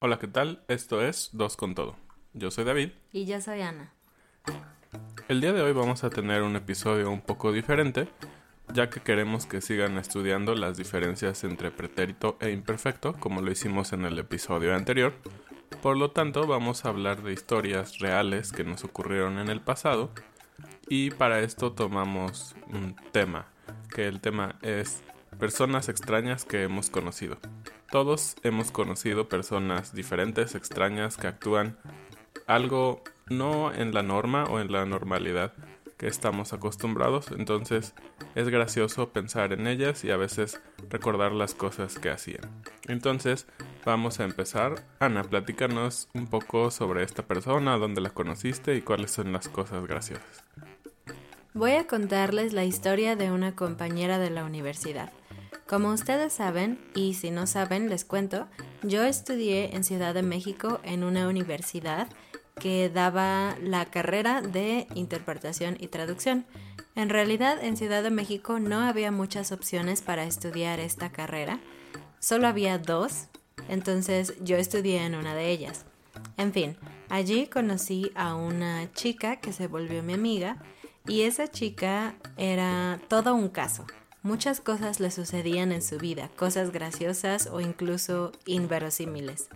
Hola, 0.00 0.20
¿qué 0.20 0.28
tal? 0.28 0.62
Esto 0.68 1.02
es 1.02 1.30
Dos 1.32 1.56
con 1.56 1.74
Todo. 1.74 1.96
Yo 2.32 2.52
soy 2.52 2.62
David. 2.62 2.90
Y 3.12 3.26
yo 3.26 3.40
soy 3.40 3.62
Ana. 3.62 3.92
El 5.26 5.40
día 5.40 5.52
de 5.52 5.60
hoy 5.60 5.72
vamos 5.72 6.04
a 6.04 6.10
tener 6.10 6.42
un 6.42 6.54
episodio 6.54 7.10
un 7.10 7.20
poco 7.20 7.50
diferente, 7.50 8.08
ya 8.72 8.90
que 8.90 9.00
queremos 9.00 9.46
que 9.46 9.60
sigan 9.60 9.98
estudiando 9.98 10.54
las 10.54 10.76
diferencias 10.76 11.42
entre 11.42 11.72
pretérito 11.72 12.36
e 12.40 12.52
imperfecto, 12.52 13.14
como 13.14 13.42
lo 13.42 13.50
hicimos 13.50 13.92
en 13.92 14.04
el 14.04 14.16
episodio 14.20 14.72
anterior. 14.76 15.14
Por 15.82 15.96
lo 15.96 16.12
tanto, 16.12 16.46
vamos 16.46 16.84
a 16.84 16.90
hablar 16.90 17.24
de 17.24 17.32
historias 17.32 17.98
reales 17.98 18.52
que 18.52 18.62
nos 18.62 18.84
ocurrieron 18.84 19.40
en 19.40 19.48
el 19.48 19.60
pasado, 19.60 20.12
y 20.88 21.10
para 21.10 21.40
esto 21.40 21.72
tomamos 21.72 22.54
un 22.68 22.94
tema, 23.10 23.48
que 23.92 24.06
el 24.06 24.20
tema 24.20 24.60
es 24.62 25.02
personas 25.40 25.88
extrañas 25.88 26.44
que 26.44 26.62
hemos 26.62 26.88
conocido. 26.88 27.38
Todos 27.90 28.36
hemos 28.42 28.70
conocido 28.70 29.28
personas 29.28 29.94
diferentes, 29.94 30.54
extrañas, 30.54 31.16
que 31.16 31.26
actúan 31.26 31.78
algo 32.46 33.02
no 33.28 33.72
en 33.72 33.94
la 33.94 34.02
norma 34.02 34.44
o 34.44 34.60
en 34.60 34.70
la 34.70 34.84
normalidad 34.84 35.52
que 35.98 36.06
estamos 36.06 36.52
acostumbrados, 36.52 37.32
entonces 37.32 37.92
es 38.36 38.48
gracioso 38.48 39.08
pensar 39.08 39.52
en 39.52 39.66
ellas 39.66 40.04
y 40.04 40.10
a 40.10 40.16
veces 40.16 40.60
recordar 40.88 41.32
las 41.32 41.54
cosas 41.54 41.98
que 41.98 42.08
hacían. 42.08 42.62
Entonces 42.86 43.46
vamos 43.84 44.20
a 44.20 44.24
empezar. 44.24 44.84
Ana, 45.00 45.24
platícanos 45.24 46.08
un 46.14 46.28
poco 46.28 46.70
sobre 46.70 47.02
esta 47.02 47.24
persona, 47.24 47.78
dónde 47.78 48.00
la 48.00 48.10
conociste 48.10 48.76
y 48.76 48.82
cuáles 48.82 49.10
son 49.10 49.32
las 49.32 49.48
cosas 49.48 49.84
graciosas. 49.86 50.44
Voy 51.52 51.72
a 51.72 51.88
contarles 51.88 52.52
la 52.52 52.64
historia 52.64 53.16
de 53.16 53.32
una 53.32 53.56
compañera 53.56 54.20
de 54.20 54.30
la 54.30 54.44
universidad. 54.44 55.10
Como 55.68 55.90
ustedes 55.92 56.32
saben, 56.32 56.78
y 56.94 57.12
si 57.12 57.30
no 57.30 57.46
saben, 57.46 57.90
les 57.90 58.06
cuento, 58.06 58.48
yo 58.82 59.02
estudié 59.02 59.76
en 59.76 59.84
Ciudad 59.84 60.14
de 60.14 60.22
México 60.22 60.80
en 60.82 61.04
una 61.04 61.28
universidad 61.28 62.08
que 62.58 62.88
daba 62.88 63.54
la 63.60 63.84
carrera 63.84 64.40
de 64.40 64.86
interpretación 64.94 65.76
y 65.78 65.88
traducción. 65.88 66.46
En 66.94 67.10
realidad, 67.10 67.62
en 67.62 67.76
Ciudad 67.76 68.02
de 68.02 68.10
México 68.10 68.58
no 68.58 68.80
había 68.80 69.12
muchas 69.12 69.52
opciones 69.52 70.00
para 70.00 70.24
estudiar 70.24 70.80
esta 70.80 71.12
carrera, 71.12 71.60
solo 72.18 72.46
había 72.46 72.78
dos, 72.78 73.26
entonces 73.68 74.36
yo 74.40 74.56
estudié 74.56 75.04
en 75.04 75.16
una 75.16 75.34
de 75.34 75.50
ellas. 75.50 75.84
En 76.38 76.54
fin, 76.54 76.78
allí 77.10 77.46
conocí 77.46 78.10
a 78.14 78.36
una 78.36 78.90
chica 78.94 79.36
que 79.36 79.52
se 79.52 79.66
volvió 79.66 80.02
mi 80.02 80.14
amiga 80.14 80.56
y 81.06 81.22
esa 81.22 81.46
chica 81.46 82.14
era 82.38 82.98
todo 83.08 83.34
un 83.34 83.50
caso. 83.50 83.84
Muchas 84.22 84.60
cosas 84.60 85.00
le 85.00 85.10
sucedían 85.10 85.72
en 85.72 85.82
su 85.82 85.98
vida, 85.98 86.28
cosas 86.36 86.72
graciosas 86.72 87.48
o 87.50 87.60
incluso 87.60 88.32
inverosímiles. 88.46 89.48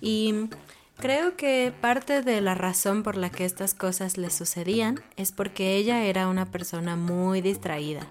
Y 0.00 0.48
creo 0.96 1.36
que 1.36 1.72
parte 1.80 2.22
de 2.22 2.40
la 2.40 2.54
razón 2.54 3.04
por 3.04 3.16
la 3.16 3.30
que 3.30 3.44
estas 3.44 3.74
cosas 3.74 4.18
le 4.18 4.30
sucedían 4.30 5.00
es 5.16 5.30
porque 5.30 5.76
ella 5.76 6.04
era 6.04 6.28
una 6.28 6.50
persona 6.50 6.96
muy 6.96 7.40
distraída. 7.40 8.06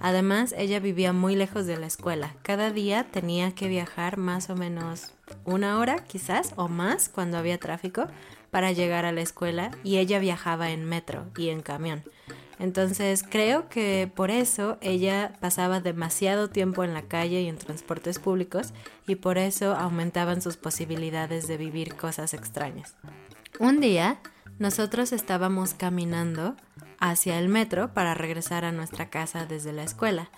Además, 0.00 0.54
ella 0.56 0.78
vivía 0.78 1.12
muy 1.12 1.34
lejos 1.34 1.66
de 1.66 1.76
la 1.76 1.86
escuela. 1.86 2.36
Cada 2.42 2.70
día 2.70 3.04
tenía 3.10 3.52
que 3.52 3.68
viajar 3.68 4.16
más 4.16 4.48
o 4.48 4.54
menos 4.54 5.12
una 5.44 5.78
hora, 5.78 6.04
quizás, 6.04 6.52
o 6.56 6.68
más, 6.68 7.08
cuando 7.08 7.36
había 7.36 7.58
tráfico, 7.58 8.06
para 8.50 8.70
llegar 8.72 9.04
a 9.04 9.12
la 9.12 9.22
escuela 9.22 9.70
y 9.82 9.96
ella 9.96 10.18
viajaba 10.18 10.70
en 10.70 10.84
metro 10.84 11.26
y 11.36 11.48
en 11.48 11.62
camión. 11.62 12.04
Entonces 12.62 13.24
creo 13.28 13.68
que 13.68 14.08
por 14.14 14.30
eso 14.30 14.78
ella 14.80 15.32
pasaba 15.40 15.80
demasiado 15.80 16.48
tiempo 16.48 16.84
en 16.84 16.94
la 16.94 17.02
calle 17.02 17.40
y 17.40 17.48
en 17.48 17.58
transportes 17.58 18.20
públicos 18.20 18.72
y 19.04 19.16
por 19.16 19.36
eso 19.36 19.74
aumentaban 19.74 20.40
sus 20.40 20.56
posibilidades 20.56 21.48
de 21.48 21.56
vivir 21.56 21.96
cosas 21.96 22.34
extrañas. 22.34 22.94
Un 23.58 23.80
día 23.80 24.20
nosotros 24.60 25.10
estábamos 25.10 25.74
caminando 25.74 26.54
hacia 27.00 27.40
el 27.40 27.48
metro 27.48 27.92
para 27.94 28.14
regresar 28.14 28.64
a 28.64 28.70
nuestra 28.70 29.10
casa 29.10 29.44
desde 29.44 29.72
la 29.72 29.82
escuela. 29.82 30.30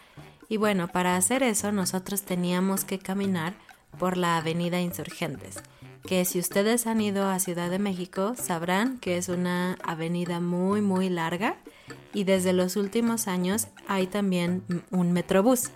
Y 0.48 0.56
bueno, 0.56 0.88
para 0.88 1.16
hacer 1.16 1.42
eso 1.42 1.72
nosotros 1.72 2.22
teníamos 2.22 2.86
que 2.86 2.98
caminar 2.98 3.52
por 3.98 4.16
la 4.16 4.38
avenida 4.38 4.80
Insurgentes, 4.80 5.62
que 6.06 6.24
si 6.24 6.38
ustedes 6.38 6.86
han 6.86 7.00
ido 7.00 7.26
a 7.26 7.38
Ciudad 7.38 7.70
de 7.70 7.78
México 7.78 8.34
sabrán 8.36 8.98
que 8.98 9.16
es 9.16 9.28
una 9.28 9.76
avenida 9.82 10.40
muy 10.40 10.82
muy 10.82 11.08
larga 11.08 11.56
y 12.12 12.24
desde 12.24 12.52
los 12.52 12.76
últimos 12.76 13.26
años 13.26 13.68
hay 13.88 14.06
también 14.06 14.62
un 14.90 15.12
metrobús. 15.12 15.70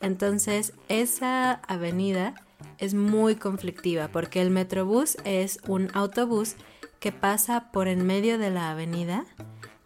Entonces 0.00 0.74
esa 0.88 1.52
avenida 1.52 2.34
es 2.78 2.94
muy 2.94 3.36
conflictiva 3.36 4.08
porque 4.08 4.42
el 4.42 4.50
metrobús 4.50 5.16
es 5.24 5.58
un 5.66 5.90
autobús 5.94 6.56
que 7.00 7.12
pasa 7.12 7.72
por 7.72 7.88
en 7.88 8.06
medio 8.06 8.38
de 8.38 8.50
la 8.50 8.70
avenida 8.70 9.24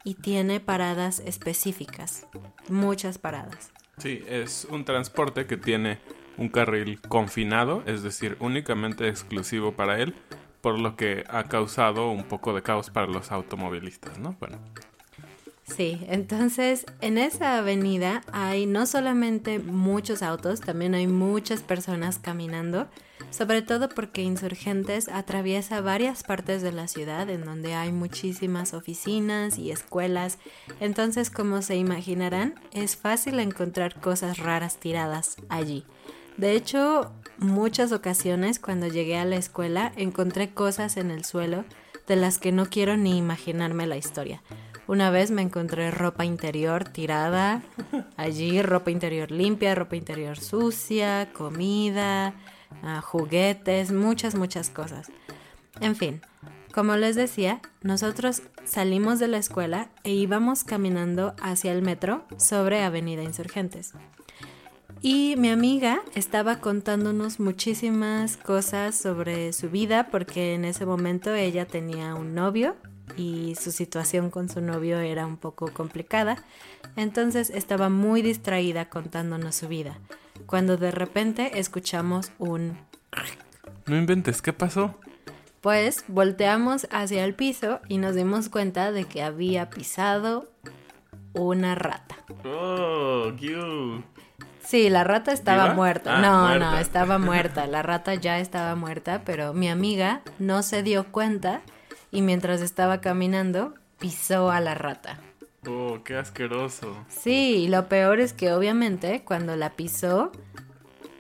y 0.05 0.15
tiene 0.15 0.61
paradas 0.61 1.21
específicas, 1.21 2.27
muchas 2.69 3.19
paradas. 3.19 3.71
Sí, 3.99 4.23
es 4.29 4.67
un 4.71 4.85
transporte 4.85 5.47
que 5.47 5.57
tiene 5.57 5.99
un 6.39 6.49
carril 6.49 7.01
confinado, 7.01 7.83
es 7.87 8.03
decir, 8.03 8.37
únicamente 8.41 9.09
exclusivo 9.09 9.73
para 9.73 10.01
él, 10.01 10.15
por 10.61 10.79
lo 10.79 10.97
que 10.97 11.25
ha 11.29 11.45
causado 11.45 12.11
un 12.11 12.25
poco 12.25 12.55
de 12.55 12.63
caos 12.63 12.91
para 12.91 13.07
los 13.07 13.33
automovilistas, 13.33 14.19
¿no? 14.19 14.37
Bueno, 14.41 14.59
Sí, 15.75 15.99
entonces 16.07 16.87
en 17.01 17.19
esa 17.19 17.59
avenida 17.59 18.23
hay 18.31 18.67
no 18.67 18.87
solamente 18.87 19.59
muchos 19.59 20.23
autos, 20.23 20.61
también 20.61 20.95
hay 20.95 21.09
muchas 21.09 21.61
personas 21.63 22.21
caminando, 22.21 22.87
sobre 23.31 23.63
todo 23.63 23.89
porque 23.89 24.23
Insurgentes 24.23 25.09
atraviesa 25.09 25.81
varias 25.81 26.23
partes 26.23 26.63
de 26.63 26.71
la 26.71 26.87
ciudad 26.87 27.29
en 27.31 27.45
donde 27.45 27.75
hay 27.75 27.91
muchísimas 27.91 28.75
oficinas 28.75 29.59
y 29.59 29.73
escuelas, 29.73 30.39
entonces 30.79 31.31
como 31.31 31.61
se 31.63 31.75
imaginarán 31.75 32.55
es 32.71 32.97
fácil 32.97 33.41
encontrar 33.41 34.01
cosas 34.01 34.39
raras 34.39 34.79
tiradas 34.79 35.37
allí. 35.49 35.85
De 36.37 36.53
hecho, 36.53 37.13
muchas 37.39 37.93
ocasiones 37.93 38.59
cuando 38.59 38.89
llegué 38.89 39.17
a 39.19 39.25
la 39.25 39.37
escuela 39.37 39.93
encontré 39.97 40.51
cosas 40.51 40.97
en 40.97 41.11
el 41.11 41.25
suelo 41.25 41.65
de 42.07 42.17
las 42.17 42.39
que 42.39 42.53
no 42.53 42.67
quiero 42.67 42.97
ni 42.97 43.17
imaginarme 43.17 43.87
la 43.87 43.97
historia. 43.97 44.43
Una 44.87 45.11
vez 45.11 45.31
me 45.31 45.43
encontré 45.43 45.91
ropa 45.91 46.25
interior 46.25 46.85
tirada 46.85 47.63
allí, 48.17 48.63
ropa 48.63 48.91
interior 48.91 49.31
limpia, 49.31 49.75
ropa 49.75 49.97
interior 49.97 50.39
sucia, 50.39 51.33
comida, 51.33 52.35
ah, 52.83 53.01
juguetes, 53.01 53.91
muchas, 53.91 54.35
muchas 54.35 54.71
cosas. 54.71 55.11
En 55.81 55.97
fin, 55.97 56.21
como 56.73 56.97
les 56.97 57.17
decía, 57.17 57.61
nosotros 57.83 58.43
salimos 58.65 59.19
de 59.19 59.29
la 59.29 59.39
escuela 59.39 59.89
e 60.05 60.13
íbamos 60.13 60.63
caminando 60.63 61.35
hacia 61.41 61.73
el 61.73 61.83
metro 61.83 62.25
sobre 62.37 62.83
Avenida 62.83 63.23
Insurgentes. 63.23 63.95
Y 65.09 65.37
mi 65.37 65.51
amiga 65.51 66.03
estaba 66.17 66.59
contándonos 66.59 67.39
muchísimas 67.39 68.37
cosas 68.37 68.97
sobre 68.97 69.53
su 69.53 69.71
vida 69.71 70.09
porque 70.11 70.55
en 70.55 70.65
ese 70.65 70.85
momento 70.85 71.33
ella 71.33 71.65
tenía 71.65 72.17
un 72.17 72.35
novio 72.35 72.75
y 73.17 73.55
su 73.55 73.71
situación 73.71 74.31
con 74.31 74.49
su 74.49 74.61
novio 74.61 74.99
era 74.99 75.25
un 75.25 75.37
poco 75.37 75.73
complicada. 75.73 76.45
Entonces 76.97 77.51
estaba 77.51 77.89
muy 77.89 78.21
distraída 78.21 78.89
contándonos 78.89 79.55
su 79.55 79.69
vida. 79.69 79.97
Cuando 80.47 80.77
de 80.77 80.91
repente 80.91 81.61
escuchamos 81.61 82.33
un... 82.41 82.77
No 83.87 83.97
inventes, 83.97 84.43
¿qué 84.43 84.53
pasó? 84.53 84.99
Pues 85.61 86.03
volteamos 86.09 86.89
hacia 86.91 87.25
el 87.25 87.37
piso 87.37 87.79
y 87.89 87.99
nos 87.99 88.17
dimos 88.17 88.49
cuenta 88.49 88.91
de 88.91 89.05
que 89.05 89.23
había 89.23 89.71
pisado 89.71 90.51
una 91.33 91.77
rata. 91.77 92.17
Oh, 92.45 93.31
cute. 93.39 94.16
Sí, 94.67 94.91
la 94.91 95.05
rata 95.05 95.33
estaba 95.33 95.65
¿Viva? 95.65 95.75
muerta. 95.75 96.17
Ah, 96.19 96.21
no, 96.21 96.47
muerta. 96.49 96.71
no, 96.73 96.79
estaba 96.79 97.19
muerta. 97.31 97.67
La 97.67 97.83
rata 97.83 98.15
ya 98.15 98.39
estaba 98.41 98.75
muerta, 98.75 99.23
pero 99.25 99.53
mi 99.55 99.69
amiga 99.69 100.23
no 100.39 100.63
se 100.63 100.83
dio 100.83 101.05
cuenta 101.13 101.61
y 102.11 102.23
mientras 102.23 102.61
estaba 102.61 103.01
caminando 103.01 103.75
pisó 103.99 104.51
a 104.51 104.61
la 104.61 104.75
rata. 104.75 105.19
Oh, 105.69 105.99
qué 106.05 106.17
asqueroso. 106.17 106.97
Sí, 107.09 107.65
y 107.65 107.69
lo 107.69 107.89
peor 107.89 108.21
es 108.21 108.33
que 108.33 108.53
obviamente 108.53 109.23
cuando 109.25 109.57
la 109.57 109.71
pisó 109.71 110.33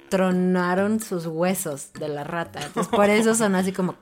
tronaron 0.09 1.01
sus 1.01 1.27
huesos 1.27 1.93
de 1.95 2.09
la 2.09 2.25
rata. 2.25 2.61
Entonces 2.65 2.89
por 2.95 3.11
eso 3.11 3.35
son 3.35 3.55
así 3.55 3.73
como 3.73 3.97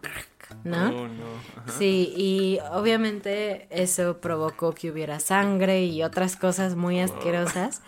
¿no? 0.64 0.86
Oh, 0.88 1.08
no. 1.08 1.72
Sí, 1.78 2.12
y 2.16 2.58
obviamente 2.72 3.66
eso 3.70 4.18
provocó 4.18 4.72
que 4.74 4.90
hubiera 4.90 5.18
sangre 5.20 5.84
y 5.84 6.02
otras 6.02 6.36
cosas 6.36 6.76
muy 6.76 7.00
asquerosas. 7.00 7.82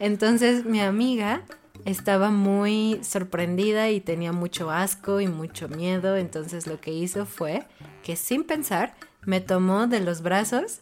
Entonces 0.00 0.64
mi 0.64 0.80
amiga 0.80 1.42
estaba 1.84 2.30
muy 2.30 3.00
sorprendida 3.02 3.90
y 3.90 4.00
tenía 4.00 4.32
mucho 4.32 4.70
asco 4.70 5.20
y 5.20 5.26
mucho 5.26 5.68
miedo. 5.68 6.16
Entonces 6.16 6.66
lo 6.66 6.80
que 6.80 6.92
hizo 6.92 7.26
fue 7.26 7.66
que 8.02 8.16
sin 8.16 8.44
pensar 8.44 8.94
me 9.24 9.40
tomó 9.40 9.86
de 9.86 10.00
los 10.00 10.22
brazos 10.22 10.80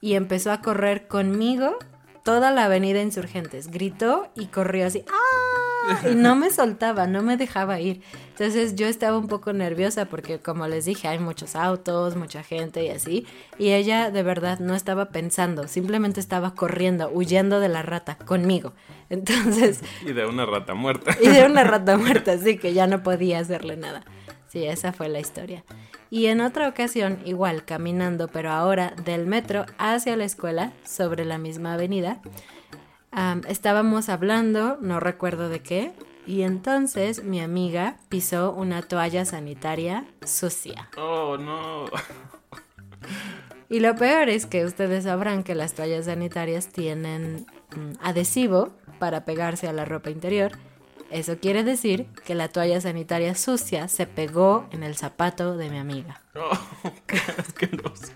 y 0.00 0.14
empezó 0.14 0.52
a 0.52 0.60
correr 0.60 1.08
conmigo 1.08 1.76
toda 2.24 2.50
la 2.50 2.64
avenida 2.64 3.02
Insurgentes. 3.02 3.70
Gritó 3.70 4.28
y 4.34 4.46
corrió 4.46 4.86
así. 4.86 5.04
¡Ah! 5.08 5.45
Y 6.10 6.14
no 6.14 6.36
me 6.36 6.50
soltaba, 6.50 7.06
no 7.06 7.22
me 7.22 7.36
dejaba 7.36 7.80
ir. 7.80 8.02
Entonces 8.30 8.74
yo 8.74 8.86
estaba 8.86 9.18
un 9.18 9.28
poco 9.28 9.52
nerviosa 9.52 10.06
porque 10.06 10.38
como 10.38 10.66
les 10.66 10.84
dije, 10.84 11.08
hay 11.08 11.18
muchos 11.18 11.56
autos, 11.56 12.16
mucha 12.16 12.42
gente 12.42 12.84
y 12.84 12.90
así. 12.90 13.26
Y 13.58 13.70
ella 13.70 14.10
de 14.10 14.22
verdad 14.22 14.58
no 14.58 14.74
estaba 14.74 15.06
pensando, 15.06 15.68
simplemente 15.68 16.20
estaba 16.20 16.54
corriendo, 16.54 17.08
huyendo 17.10 17.60
de 17.60 17.68
la 17.68 17.82
rata 17.82 18.16
conmigo. 18.16 18.72
Entonces, 19.08 19.80
Y 20.06 20.12
de 20.12 20.26
una 20.26 20.46
rata 20.46 20.74
muerta. 20.74 21.16
y 21.22 21.28
de 21.28 21.44
una 21.44 21.64
rata 21.64 21.96
muerta, 21.96 22.32
así 22.32 22.58
que 22.58 22.74
ya 22.74 22.86
no 22.86 23.02
podía 23.02 23.38
hacerle 23.38 23.76
nada. 23.76 24.04
Sí, 24.48 24.64
esa 24.64 24.92
fue 24.92 25.08
la 25.08 25.20
historia. 25.20 25.64
Y 26.08 26.26
en 26.26 26.40
otra 26.40 26.68
ocasión, 26.68 27.18
igual 27.24 27.64
caminando, 27.64 28.28
pero 28.28 28.52
ahora 28.52 28.94
del 29.04 29.26
metro 29.26 29.66
hacia 29.76 30.16
la 30.16 30.24
escuela, 30.24 30.72
sobre 30.84 31.24
la 31.24 31.36
misma 31.36 31.74
avenida, 31.74 32.20
am, 33.16 33.42
estábamos 33.48 34.08
hablando, 34.08 34.78
no 34.80 35.00
recuerdo 35.00 35.48
de 35.48 35.60
qué, 35.60 35.92
y 36.26 36.42
entonces 36.42 37.24
mi 37.24 37.40
amiga 37.40 37.96
pisó 38.08 38.52
una 38.52 38.82
toalla 38.82 39.24
sanitaria 39.24 40.04
sucia. 40.24 40.88
Oh, 40.96 41.36
no. 41.36 41.86
Y 43.68 43.80
lo 43.80 43.96
peor 43.96 44.28
es 44.28 44.46
que 44.46 44.64
ustedes 44.64 45.04
sabrán 45.04 45.42
que 45.42 45.56
las 45.56 45.74
toallas 45.74 46.04
sanitarias 46.04 46.68
tienen 46.68 47.46
mm, 47.74 47.94
adhesivo 48.00 48.72
para 49.00 49.24
pegarse 49.24 49.66
a 49.66 49.72
la 49.72 49.84
ropa 49.84 50.10
interior. 50.10 50.52
Eso 51.10 51.38
quiere 51.38 51.64
decir 51.64 52.06
que 52.24 52.34
la 52.34 52.48
toalla 52.48 52.80
sanitaria 52.80 53.34
sucia 53.34 53.88
se 53.88 54.06
pegó 54.06 54.68
en 54.70 54.84
el 54.84 54.96
zapato 54.96 55.56
de 55.56 55.70
mi 55.70 55.78
amiga. 55.78 56.22
Oh, 56.36 56.58
qué 57.06 57.18
asqueroso. 57.38 58.12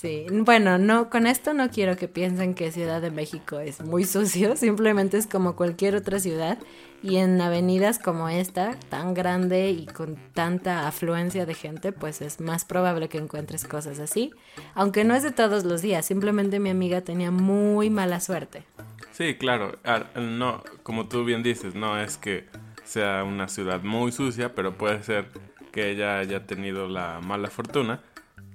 Sí, 0.00 0.26
bueno, 0.30 0.78
no, 0.78 1.10
con 1.10 1.26
esto 1.26 1.54
no 1.54 1.70
quiero 1.70 1.96
que 1.96 2.06
piensen 2.06 2.54
que 2.54 2.70
Ciudad 2.70 3.02
de 3.02 3.10
México 3.10 3.58
es 3.58 3.80
muy 3.80 4.04
sucio, 4.04 4.54
simplemente 4.56 5.16
es 5.18 5.26
como 5.26 5.56
cualquier 5.56 5.96
otra 5.96 6.20
ciudad 6.20 6.56
y 7.02 7.16
en 7.16 7.40
avenidas 7.40 7.98
como 7.98 8.28
esta, 8.28 8.76
tan 8.90 9.12
grande 9.12 9.70
y 9.70 9.86
con 9.86 10.16
tanta 10.34 10.86
afluencia 10.86 11.46
de 11.46 11.54
gente, 11.54 11.90
pues 11.90 12.22
es 12.22 12.38
más 12.40 12.64
probable 12.64 13.08
que 13.08 13.18
encuentres 13.18 13.64
cosas 13.64 13.98
así, 13.98 14.30
aunque 14.76 15.02
no 15.02 15.16
es 15.16 15.24
de 15.24 15.32
todos 15.32 15.64
los 15.64 15.82
días, 15.82 16.06
simplemente 16.06 16.60
mi 16.60 16.70
amiga 16.70 17.00
tenía 17.00 17.32
muy 17.32 17.90
mala 17.90 18.20
suerte. 18.20 18.62
Sí, 19.10 19.34
claro. 19.34 19.80
Ar- 19.82 20.16
No, 20.16 20.62
como 20.84 21.08
tú 21.08 21.24
bien 21.24 21.42
dices, 21.42 21.74
no 21.74 21.98
es 22.00 22.16
que 22.18 22.46
sea 22.84 23.24
una 23.24 23.48
ciudad 23.48 23.82
muy 23.82 24.12
sucia, 24.12 24.54
pero 24.54 24.78
puede 24.78 25.02
ser 25.02 25.26
que 25.72 25.90
ella 25.90 26.20
haya 26.20 26.46
tenido 26.46 26.86
la 26.86 27.18
mala 27.20 27.50
fortuna 27.50 28.00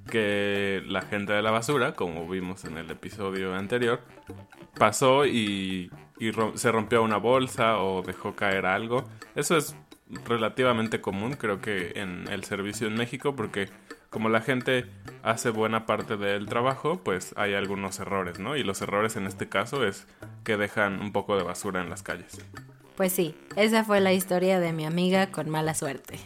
que 0.10 0.84
la 0.88 1.02
gente 1.02 1.34
de 1.34 1.42
la 1.42 1.52
basura, 1.52 1.94
como 1.94 2.28
vimos 2.28 2.66
en 2.66 2.78
el 2.78 2.90
episodio 2.92 3.56
anterior, 3.56 4.02
pasó 4.78 5.26
y, 5.26 5.92
se 6.56 6.72
rompió 6.72 7.04
una 7.04 7.18
bolsa 7.18 7.80
o 7.80 8.02
dejó 8.02 8.36
caer 8.36 8.66
algo. 8.66 9.04
Eso 9.36 9.58
es 9.58 9.76
relativamente 10.26 11.02
común, 11.02 11.34
creo 11.34 11.60
que 11.60 11.94
en 11.96 12.28
el 12.32 12.44
servicio 12.44 12.88
en 12.88 12.96
México, 12.96 13.36
porque 13.36 13.70
como 14.10 14.30
la 14.30 14.42
gente 14.42 14.86
hace 15.24 15.50
buena 15.50 15.86
parte 15.86 16.18
del 16.18 16.46
trabajo, 16.46 17.02
pues 17.04 17.34
hay 17.36 17.56
algunos 17.56 18.00
errores, 18.00 18.40
¿no? 18.40 18.56
Y 18.56 18.64
los 18.64 18.82
errores 18.82 19.16
en 19.16 19.26
este 19.26 19.50
caso 19.50 19.86
es 19.86 20.06
que 20.44 20.56
dejan 20.56 21.02
un 21.02 21.12
poco 21.12 21.36
de 21.36 21.44
basura 21.44 21.82
en 21.82 21.90
las 21.90 22.04
calles. 22.04 22.40
Pues 22.96 23.12
sí, 23.12 23.36
esa 23.56 23.84
fue 23.84 24.00
la 24.00 24.14
historia 24.14 24.60
de 24.60 24.72
mi 24.72 24.86
amiga 24.86 25.32
con 25.32 25.50
mala 25.50 25.74
suerte. 25.74 26.20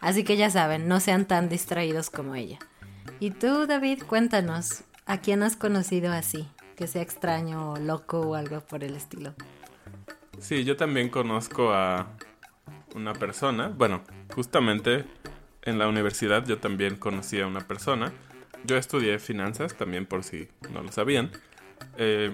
Así 0.00 0.24
que 0.24 0.36
ya 0.36 0.50
saben, 0.50 0.88
no 0.88 1.00
sean 1.00 1.24
tan 1.24 1.48
distraídos 1.48 2.10
como 2.10 2.34
ella. 2.34 2.58
Y 3.24 3.30
tú, 3.30 3.66
David, 3.66 4.02
cuéntanos, 4.06 4.84
¿a 5.06 5.22
quién 5.22 5.42
has 5.42 5.56
conocido 5.56 6.12
así? 6.12 6.46
Que 6.76 6.86
sea 6.86 7.00
extraño 7.00 7.72
o 7.72 7.78
loco 7.78 8.20
o 8.20 8.34
algo 8.34 8.60
por 8.60 8.84
el 8.84 8.94
estilo. 8.94 9.32
Sí, 10.38 10.62
yo 10.64 10.76
también 10.76 11.08
conozco 11.08 11.72
a 11.72 12.10
una 12.94 13.14
persona, 13.14 13.68
bueno, 13.68 14.04
justamente 14.34 15.06
en 15.62 15.78
la 15.78 15.88
universidad 15.88 16.44
yo 16.44 16.58
también 16.58 16.96
conocí 16.96 17.40
a 17.40 17.46
una 17.46 17.66
persona. 17.66 18.12
Yo 18.64 18.76
estudié 18.76 19.18
finanzas, 19.18 19.74
también 19.74 20.04
por 20.04 20.22
si 20.22 20.48
no 20.70 20.82
lo 20.82 20.92
sabían. 20.92 21.30
Eh, 21.96 22.30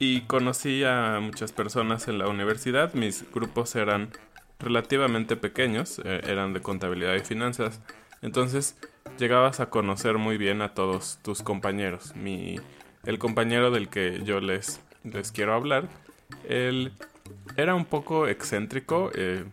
y 0.00 0.22
conocí 0.22 0.82
a 0.82 1.20
muchas 1.22 1.52
personas 1.52 2.08
en 2.08 2.18
la 2.18 2.26
universidad. 2.26 2.92
Mis 2.92 3.24
grupos 3.30 3.76
eran 3.76 4.10
relativamente 4.58 5.36
pequeños, 5.36 6.00
eh, 6.04 6.22
eran 6.24 6.54
de 6.54 6.60
contabilidad 6.60 7.14
y 7.14 7.20
finanzas. 7.20 7.80
Entonces 8.20 8.76
llegabas 9.18 9.60
a 9.60 9.70
conocer 9.70 10.18
muy 10.18 10.38
bien 10.38 10.62
a 10.62 10.74
todos 10.74 11.18
tus 11.22 11.42
compañeros. 11.42 12.14
Mi, 12.16 12.56
el 13.04 13.18
compañero 13.18 13.70
del 13.70 13.88
que 13.88 14.22
yo 14.24 14.40
les, 14.40 14.80
les 15.04 15.32
quiero 15.32 15.54
hablar, 15.54 15.88
él 16.48 16.92
era 17.56 17.74
un 17.74 17.84
poco 17.84 18.28
excéntrico, 18.28 19.10
eh, 19.14 19.44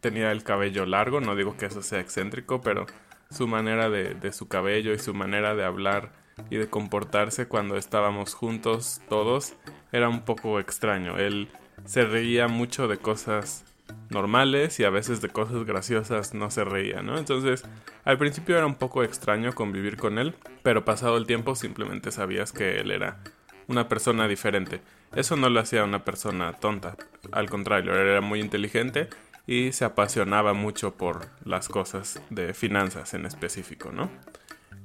tenía 0.00 0.32
el 0.32 0.44
cabello 0.44 0.86
largo, 0.86 1.20
no 1.20 1.34
digo 1.36 1.56
que 1.56 1.66
eso 1.66 1.82
sea 1.82 2.00
excéntrico, 2.00 2.60
pero 2.60 2.86
su 3.30 3.46
manera 3.46 3.90
de, 3.90 4.14
de 4.14 4.32
su 4.32 4.48
cabello 4.48 4.92
y 4.92 4.98
su 4.98 5.14
manera 5.14 5.54
de 5.54 5.64
hablar 5.64 6.12
y 6.50 6.56
de 6.56 6.68
comportarse 6.68 7.48
cuando 7.48 7.76
estábamos 7.76 8.34
juntos 8.34 9.00
todos 9.08 9.54
era 9.92 10.08
un 10.08 10.22
poco 10.22 10.60
extraño. 10.60 11.18
Él 11.18 11.48
se 11.84 12.04
reía 12.04 12.48
mucho 12.48 12.88
de 12.88 12.98
cosas 12.98 13.64
normales 14.10 14.80
y 14.80 14.84
a 14.84 14.90
veces 14.90 15.20
de 15.20 15.28
cosas 15.28 15.64
graciosas 15.64 16.34
no 16.34 16.50
se 16.50 16.64
reía, 16.64 17.02
¿no? 17.02 17.18
Entonces, 17.18 17.64
al 18.04 18.18
principio 18.18 18.56
era 18.56 18.66
un 18.66 18.74
poco 18.74 19.02
extraño 19.02 19.54
convivir 19.54 19.96
con 19.96 20.18
él, 20.18 20.34
pero 20.62 20.84
pasado 20.84 21.16
el 21.16 21.26
tiempo 21.26 21.54
simplemente 21.54 22.10
sabías 22.10 22.52
que 22.52 22.80
él 22.80 22.90
era 22.90 23.18
una 23.66 23.88
persona 23.88 24.26
diferente. 24.28 24.80
Eso 25.14 25.36
no 25.36 25.48
lo 25.48 25.60
hacía 25.60 25.84
una 25.84 26.04
persona 26.04 26.54
tonta, 26.54 26.96
al 27.32 27.48
contrario, 27.50 27.94
era 27.94 28.20
muy 28.20 28.40
inteligente 28.40 29.08
y 29.46 29.72
se 29.72 29.84
apasionaba 29.84 30.52
mucho 30.52 30.94
por 30.94 31.28
las 31.44 31.68
cosas 31.68 32.22
de 32.30 32.52
finanzas 32.54 33.14
en 33.14 33.24
específico, 33.26 33.92
¿no? 33.92 34.10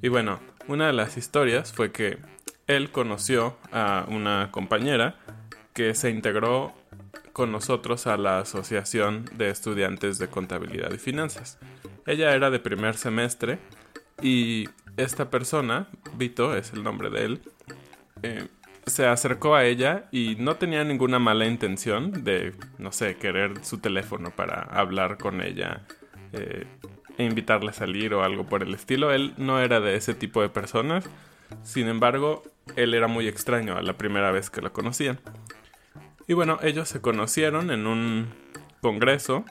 Y 0.00 0.08
bueno, 0.08 0.40
una 0.68 0.86
de 0.86 0.92
las 0.92 1.16
historias 1.16 1.72
fue 1.72 1.92
que 1.92 2.18
él 2.66 2.90
conoció 2.90 3.58
a 3.72 4.06
una 4.08 4.50
compañera 4.50 5.16
que 5.74 5.94
se 5.94 6.10
integró 6.10 6.74
con 7.34 7.50
nosotros 7.50 8.06
a 8.06 8.16
la 8.16 8.38
Asociación 8.38 9.26
de 9.34 9.50
Estudiantes 9.50 10.18
de 10.18 10.28
Contabilidad 10.28 10.92
y 10.92 10.98
Finanzas. 10.98 11.58
Ella 12.06 12.32
era 12.32 12.48
de 12.48 12.60
primer 12.60 12.96
semestre 12.96 13.58
y 14.22 14.68
esta 14.96 15.30
persona, 15.30 15.88
Vito 16.16 16.56
es 16.56 16.72
el 16.72 16.84
nombre 16.84 17.10
de 17.10 17.24
él, 17.24 17.42
eh, 18.22 18.46
se 18.86 19.06
acercó 19.06 19.56
a 19.56 19.64
ella 19.64 20.04
y 20.12 20.36
no 20.38 20.54
tenía 20.56 20.84
ninguna 20.84 21.18
mala 21.18 21.46
intención 21.46 22.22
de, 22.22 22.54
no 22.78 22.92
sé, 22.92 23.16
querer 23.16 23.64
su 23.64 23.78
teléfono 23.78 24.30
para 24.30 24.60
hablar 24.60 25.18
con 25.18 25.42
ella 25.42 25.82
eh, 26.32 26.66
e 27.18 27.24
invitarla 27.24 27.72
a 27.72 27.74
salir 27.74 28.14
o 28.14 28.22
algo 28.22 28.46
por 28.46 28.62
el 28.62 28.72
estilo. 28.74 29.12
Él 29.12 29.34
no 29.38 29.58
era 29.58 29.80
de 29.80 29.96
ese 29.96 30.14
tipo 30.14 30.40
de 30.40 30.50
personas. 30.50 31.04
Sin 31.64 31.88
embargo, 31.88 32.44
él 32.76 32.94
era 32.94 33.08
muy 33.08 33.26
extraño 33.26 33.76
a 33.76 33.82
la 33.82 33.94
primera 33.94 34.30
vez 34.30 34.50
que 34.50 34.60
lo 34.60 34.72
conocían. 34.72 35.18
Y 36.26 36.32
bueno, 36.32 36.58
ellos 36.62 36.88
se 36.88 37.00
conocieron 37.00 37.70
en 37.70 37.86
un 37.86 38.28
congreso 38.80 39.44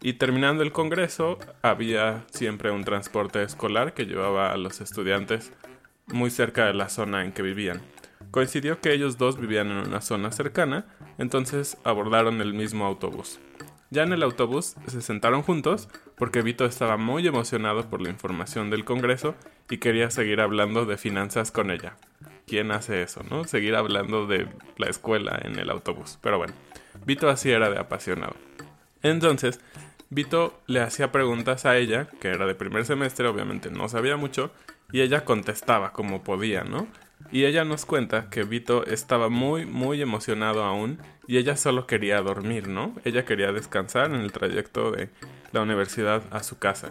y 0.00 0.14
terminando 0.14 0.62
el 0.62 0.72
congreso 0.72 1.38
había 1.62 2.24
siempre 2.30 2.70
un 2.70 2.84
transporte 2.84 3.42
escolar 3.42 3.94
que 3.94 4.06
llevaba 4.06 4.52
a 4.52 4.56
los 4.56 4.80
estudiantes 4.80 5.52
muy 6.06 6.30
cerca 6.30 6.66
de 6.66 6.74
la 6.74 6.88
zona 6.88 7.24
en 7.24 7.32
que 7.32 7.42
vivían. 7.42 7.82
Coincidió 8.30 8.80
que 8.80 8.92
ellos 8.92 9.18
dos 9.18 9.40
vivían 9.40 9.70
en 9.70 9.88
una 9.88 10.00
zona 10.00 10.30
cercana, 10.30 10.86
entonces 11.18 11.76
abordaron 11.84 12.40
el 12.40 12.54
mismo 12.54 12.86
autobús. 12.86 13.40
Ya 13.90 14.04
en 14.04 14.12
el 14.12 14.22
autobús 14.22 14.76
se 14.86 15.02
sentaron 15.02 15.42
juntos 15.42 15.88
porque 16.16 16.42
Vito 16.42 16.64
estaba 16.64 16.96
muy 16.96 17.26
emocionado 17.26 17.90
por 17.90 18.00
la 18.00 18.10
información 18.10 18.70
del 18.70 18.84
Congreso 18.84 19.34
y 19.68 19.78
quería 19.78 20.10
seguir 20.10 20.40
hablando 20.40 20.86
de 20.86 20.96
finanzas 20.96 21.50
con 21.50 21.72
ella. 21.72 21.96
¿Quién 22.50 22.72
hace 22.72 23.02
eso, 23.02 23.22
no? 23.30 23.44
Seguir 23.44 23.76
hablando 23.76 24.26
de 24.26 24.48
la 24.76 24.88
escuela 24.88 25.40
en 25.40 25.56
el 25.60 25.70
autobús. 25.70 26.18
Pero 26.20 26.36
bueno, 26.36 26.52
Vito 27.06 27.28
así 27.28 27.48
era 27.48 27.70
de 27.70 27.78
apasionado. 27.78 28.34
Entonces, 29.04 29.60
Vito 30.08 30.60
le 30.66 30.80
hacía 30.80 31.12
preguntas 31.12 31.64
a 31.64 31.76
ella, 31.76 32.08
que 32.20 32.26
era 32.26 32.46
de 32.46 32.56
primer 32.56 32.84
semestre, 32.84 33.28
obviamente 33.28 33.70
no 33.70 33.88
sabía 33.88 34.16
mucho, 34.16 34.50
y 34.90 35.00
ella 35.02 35.24
contestaba 35.24 35.92
como 35.92 36.24
podía, 36.24 36.64
¿no? 36.64 36.88
Y 37.30 37.44
ella 37.44 37.64
nos 37.64 37.86
cuenta 37.86 38.30
que 38.30 38.42
Vito 38.42 38.84
estaba 38.84 39.28
muy, 39.28 39.64
muy 39.64 40.02
emocionado 40.02 40.64
aún 40.64 40.98
y 41.28 41.36
ella 41.36 41.56
solo 41.56 41.86
quería 41.86 42.20
dormir, 42.20 42.66
¿no? 42.66 42.96
Ella 43.04 43.24
quería 43.24 43.52
descansar 43.52 44.06
en 44.06 44.22
el 44.22 44.32
trayecto 44.32 44.90
de 44.90 45.10
la 45.52 45.62
universidad 45.62 46.24
a 46.32 46.42
su 46.42 46.58
casa. 46.58 46.90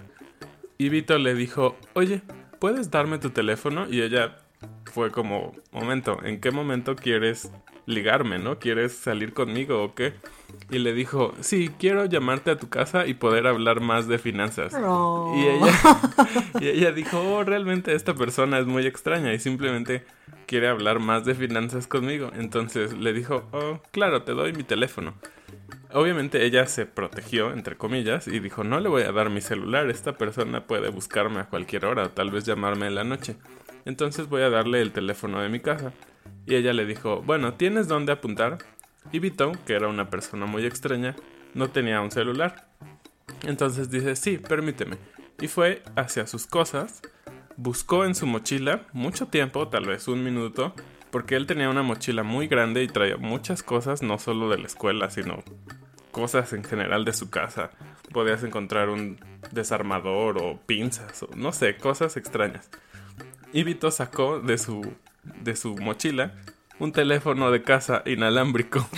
Y 0.77 0.87
Vito 0.87 1.17
le 1.17 1.35
dijo, 1.35 1.75
oye, 1.95 2.21
¿puedes 2.59 2.91
darme 2.91 3.17
tu 3.17 3.31
teléfono? 3.31 3.87
Y 3.89 4.01
ella 4.01 4.37
fue 4.89 5.11
como, 5.11 5.53
momento, 5.71 6.19
¿en 6.23 6.41
qué 6.41 6.51
momento 6.51 6.95
quieres 6.95 7.51
ligarme, 7.85 8.39
no? 8.39 8.59
¿Quieres 8.59 8.93
salir 8.93 9.33
conmigo 9.33 9.83
o 9.83 9.95
qué? 9.95 10.13
Y 10.69 10.79
le 10.79 10.93
dijo, 10.93 11.33
sí, 11.39 11.71
quiero 11.79 12.05
llamarte 12.05 12.51
a 12.51 12.57
tu 12.57 12.69
casa 12.69 13.07
y 13.07 13.13
poder 13.13 13.47
hablar 13.47 13.81
más 13.81 14.07
de 14.07 14.19
finanzas. 14.19 14.73
Y, 14.73 15.47
ella, 15.47 15.73
y 16.61 16.67
ella 16.67 16.91
dijo, 16.91 17.19
oh, 17.19 17.43
realmente 17.43 17.93
esta 17.93 18.13
persona 18.13 18.59
es 18.59 18.65
muy 18.65 18.85
extraña 18.85 19.33
y 19.33 19.39
simplemente 19.39 20.05
quiere 20.45 20.67
hablar 20.67 20.99
más 20.99 21.25
de 21.25 21.35
finanzas 21.35 21.87
conmigo. 21.87 22.31
Entonces 22.35 22.93
le 22.93 23.13
dijo, 23.13 23.47
oh, 23.51 23.81
claro, 23.91 24.23
te 24.23 24.33
doy 24.33 24.53
mi 24.53 24.63
teléfono. 24.63 25.13
Obviamente 25.91 26.45
ella 26.45 26.67
se 26.67 26.85
protegió, 26.85 27.51
entre 27.51 27.75
comillas, 27.75 28.27
y 28.27 28.39
dijo, 28.39 28.63
no 28.63 28.79
le 28.79 28.89
voy 28.89 29.03
a 29.03 29.11
dar 29.11 29.31
mi 29.31 29.41
celular, 29.41 29.89
esta 29.89 30.17
persona 30.17 30.67
puede 30.67 30.89
buscarme 30.89 31.39
a 31.39 31.45
cualquier 31.45 31.85
hora 31.85 32.03
o 32.03 32.09
tal 32.09 32.29
vez 32.29 32.45
llamarme 32.45 32.85
en 32.85 32.95
la 32.95 33.03
noche. 33.03 33.35
Entonces 33.85 34.29
voy 34.29 34.41
a 34.41 34.49
darle 34.49 34.81
el 34.81 34.91
teléfono 34.91 35.41
de 35.41 35.49
mi 35.49 35.59
casa. 35.59 35.93
Y 36.45 36.55
ella 36.55 36.73
le 36.73 36.85
dijo, 36.85 37.21
bueno, 37.21 37.53
¿tienes 37.53 37.87
dónde 37.87 38.11
apuntar? 38.11 38.57
Y 39.11 39.19
Vito, 39.19 39.51
que 39.65 39.73
era 39.73 39.87
una 39.87 40.09
persona 40.09 40.45
muy 40.45 40.65
extraña, 40.65 41.15
no 41.53 41.69
tenía 41.69 42.01
un 42.01 42.11
celular. 42.11 42.67
Entonces 43.43 43.89
dice, 43.89 44.15
sí, 44.15 44.37
permíteme. 44.37 44.97
Y 45.39 45.47
fue 45.47 45.83
hacia 45.95 46.27
sus 46.27 46.47
cosas, 46.47 47.01
buscó 47.55 48.05
en 48.05 48.15
su 48.15 48.25
mochila 48.25 48.87
mucho 48.93 49.27
tiempo, 49.27 49.67
tal 49.67 49.85
vez 49.85 50.07
un 50.07 50.23
minuto, 50.23 50.73
porque 51.11 51.35
él 51.35 51.47
tenía 51.47 51.69
una 51.69 51.83
mochila 51.83 52.23
muy 52.23 52.47
grande 52.47 52.83
y 52.83 52.87
traía 52.87 53.17
muchas 53.17 53.63
cosas, 53.63 54.01
no 54.01 54.19
solo 54.19 54.49
de 54.49 54.57
la 54.57 54.67
escuela, 54.67 55.09
sino 55.09 55.43
cosas 56.11 56.53
en 56.53 56.63
general 56.63 57.05
de 57.05 57.13
su 57.13 57.29
casa. 57.29 57.71
Podías 58.11 58.43
encontrar 58.43 58.89
un 58.89 59.19
desarmador 59.51 60.41
o 60.41 60.59
pinzas 60.65 61.25
no 61.35 61.51
sé, 61.51 61.77
cosas 61.77 62.17
extrañas. 62.17 62.69
Y 63.51 63.63
Vito 63.63 63.91
sacó 63.91 64.39
de 64.39 64.57
su, 64.57 64.93
de 65.41 65.55
su 65.55 65.75
mochila 65.75 66.33
un 66.79 66.91
teléfono 66.91 67.51
de 67.51 67.63
casa 67.63 68.03
inalámbrico. 68.05 68.87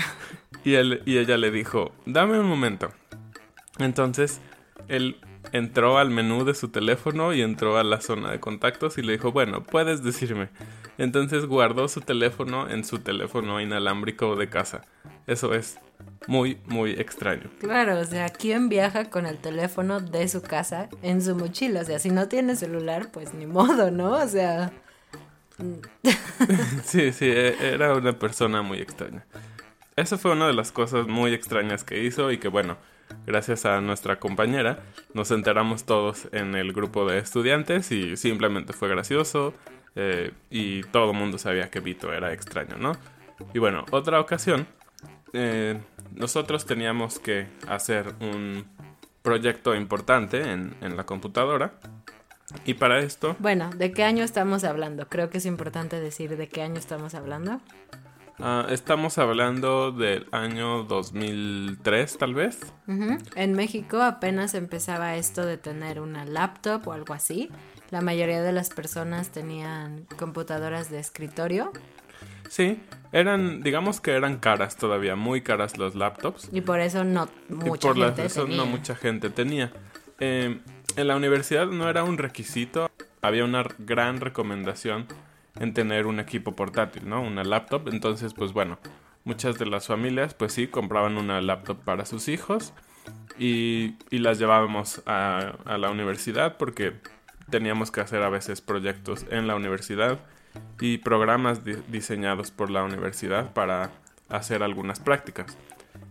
Y, 0.63 0.75
él, 0.75 1.01
y 1.07 1.17
ella 1.17 1.37
le 1.37 1.49
dijo, 1.49 1.91
dame 2.05 2.39
un 2.39 2.45
momento. 2.45 2.91
Entonces, 3.79 4.41
él 4.89 5.19
entró 5.53 5.97
al 5.97 6.11
menú 6.11 6.45
de 6.45 6.53
su 6.53 6.69
teléfono 6.69 7.33
y 7.33 7.41
entró 7.41 7.77
a 7.77 7.83
la 7.83 7.99
zona 7.99 8.31
de 8.31 8.39
contactos 8.39 8.99
y 8.99 9.01
le 9.01 9.13
dijo, 9.13 9.31
bueno, 9.31 9.63
puedes 9.63 10.03
decirme. 10.03 10.49
Entonces 10.97 11.47
guardó 11.47 11.87
su 11.87 12.01
teléfono 12.01 12.69
en 12.69 12.83
su 12.83 12.99
teléfono 12.99 13.59
inalámbrico 13.59 14.35
de 14.35 14.49
casa. 14.49 14.81
Eso 15.25 15.55
es 15.55 15.79
muy, 16.27 16.59
muy 16.65 16.91
extraño. 16.91 17.49
Claro, 17.59 17.99
o 17.99 18.05
sea, 18.05 18.29
¿quién 18.29 18.69
viaja 18.69 19.09
con 19.09 19.25
el 19.25 19.37
teléfono 19.37 19.99
de 19.99 20.27
su 20.27 20.41
casa 20.41 20.89
en 21.01 21.21
su 21.21 21.35
mochila? 21.35 21.81
O 21.81 21.85
sea, 21.85 21.99
si 21.99 22.09
no 22.09 22.27
tiene 22.27 22.55
celular, 22.55 23.09
pues 23.11 23.33
ni 23.33 23.45
modo, 23.45 23.91
¿no? 23.91 24.11
O 24.11 24.27
sea... 24.27 24.71
sí, 26.83 27.11
sí, 27.11 27.25
e, 27.25 27.55
era 27.73 27.93
una 27.93 28.17
persona 28.17 28.61
muy 28.61 28.79
extraña. 28.79 29.25
Esa 29.95 30.17
fue 30.17 30.31
una 30.31 30.47
de 30.47 30.53
las 30.53 30.71
cosas 30.71 31.07
muy 31.07 31.33
extrañas 31.33 31.83
que 31.83 32.03
hizo 32.03 32.31
y 32.31 32.37
que 32.37 32.47
bueno, 32.47 32.77
gracias 33.27 33.65
a 33.65 33.81
nuestra 33.81 34.19
compañera 34.19 34.79
nos 35.13 35.31
enteramos 35.31 35.85
todos 35.85 36.27
en 36.31 36.55
el 36.55 36.73
grupo 36.73 37.05
de 37.05 37.19
estudiantes 37.19 37.91
y 37.91 38.17
simplemente 38.17 38.73
fue 38.73 38.89
gracioso 38.89 39.53
eh, 39.95 40.31
y 40.49 40.83
todo 40.83 41.11
el 41.11 41.17
mundo 41.17 41.37
sabía 41.37 41.69
que 41.69 41.81
Vito 41.81 42.13
era 42.13 42.31
extraño, 42.33 42.77
¿no? 42.77 42.93
Y 43.53 43.59
bueno, 43.59 43.85
otra 43.91 44.19
ocasión, 44.19 44.67
eh, 45.33 45.79
nosotros 46.15 46.65
teníamos 46.65 47.19
que 47.19 47.47
hacer 47.67 48.13
un 48.19 48.65
proyecto 49.21 49.75
importante 49.75 50.51
en, 50.51 50.75
en 50.81 50.97
la 50.97 51.05
computadora 51.05 51.73
y 52.65 52.73
para 52.75 52.99
esto... 52.99 53.35
Bueno, 53.39 53.69
¿de 53.75 53.91
qué 53.91 54.03
año 54.03 54.23
estamos 54.23 54.63
hablando? 54.63 55.07
Creo 55.07 55.29
que 55.29 55.37
es 55.37 55.45
importante 55.45 55.99
decir 55.99 56.37
de 56.37 56.47
qué 56.47 56.61
año 56.61 56.77
estamos 56.77 57.15
hablando. 57.15 57.61
Ah, 58.39 58.65
estamos 58.69 59.17
hablando 59.17 59.91
del 59.91 60.27
año 60.31 60.83
2003, 60.83 62.17
tal 62.17 62.33
vez. 62.33 62.59
En 63.35 63.53
México 63.53 64.01
apenas 64.01 64.55
empezaba 64.55 65.15
esto 65.15 65.45
de 65.45 65.57
tener 65.57 65.99
una 65.99 66.25
laptop 66.25 66.87
o 66.87 66.93
algo 66.93 67.13
así. 67.13 67.49
La 67.91 68.01
mayoría 68.01 68.41
de 68.41 68.51
las 68.51 68.69
personas 68.69 69.29
tenían 69.29 70.07
computadoras 70.17 70.89
de 70.89 70.99
escritorio. 70.99 71.71
Sí, 72.51 72.81
eran, 73.13 73.63
digamos 73.63 74.01
que 74.01 74.11
eran 74.11 74.37
caras 74.37 74.75
todavía, 74.75 75.15
muy 75.15 75.39
caras 75.39 75.77
las 75.77 75.95
laptops. 75.95 76.49
Y 76.51 76.59
por 76.59 76.81
eso 76.81 77.05
no 77.05 77.29
mucha 77.47 77.87
por 77.87 77.95
gente 77.95 78.25
eso 78.25 78.45
no 78.45 78.65
mucha 78.65 78.93
gente 78.93 79.29
tenía. 79.29 79.71
Eh, 80.19 80.59
en 80.97 81.07
la 81.07 81.15
universidad 81.15 81.67
no 81.67 81.89
era 81.89 82.03
un 82.03 82.17
requisito, 82.17 82.91
había 83.21 83.45
una 83.45 83.63
gran 83.79 84.19
recomendación 84.19 85.07
en 85.61 85.73
tener 85.73 86.07
un 86.07 86.19
equipo 86.19 86.53
portátil, 86.53 87.07
¿no? 87.07 87.21
Una 87.21 87.45
laptop. 87.45 87.87
Entonces, 87.87 88.33
pues 88.33 88.51
bueno, 88.51 88.79
muchas 89.23 89.57
de 89.57 89.67
las 89.67 89.87
familias, 89.87 90.33
pues 90.33 90.51
sí, 90.51 90.67
compraban 90.67 91.15
una 91.15 91.39
laptop 91.39 91.77
para 91.85 92.05
sus 92.05 92.27
hijos 92.27 92.73
y, 93.39 93.95
las 94.11 94.39
llevábamos 94.39 95.01
a, 95.05 95.53
la 95.77 95.89
universidad 95.89 96.57
porque 96.57 96.95
teníamos 97.49 97.91
que 97.91 98.01
hacer 98.01 98.21
a 98.23 98.29
veces 98.29 98.59
proyectos 98.59 99.25
en 99.29 99.47
la 99.47 99.55
universidad 99.55 100.19
y 100.79 100.97
programas 100.97 101.61
diseñados 101.89 102.51
por 102.51 102.69
la 102.69 102.83
universidad 102.83 103.53
para 103.53 103.91
hacer 104.29 104.63
algunas 104.63 104.99
prácticas. 104.99 105.57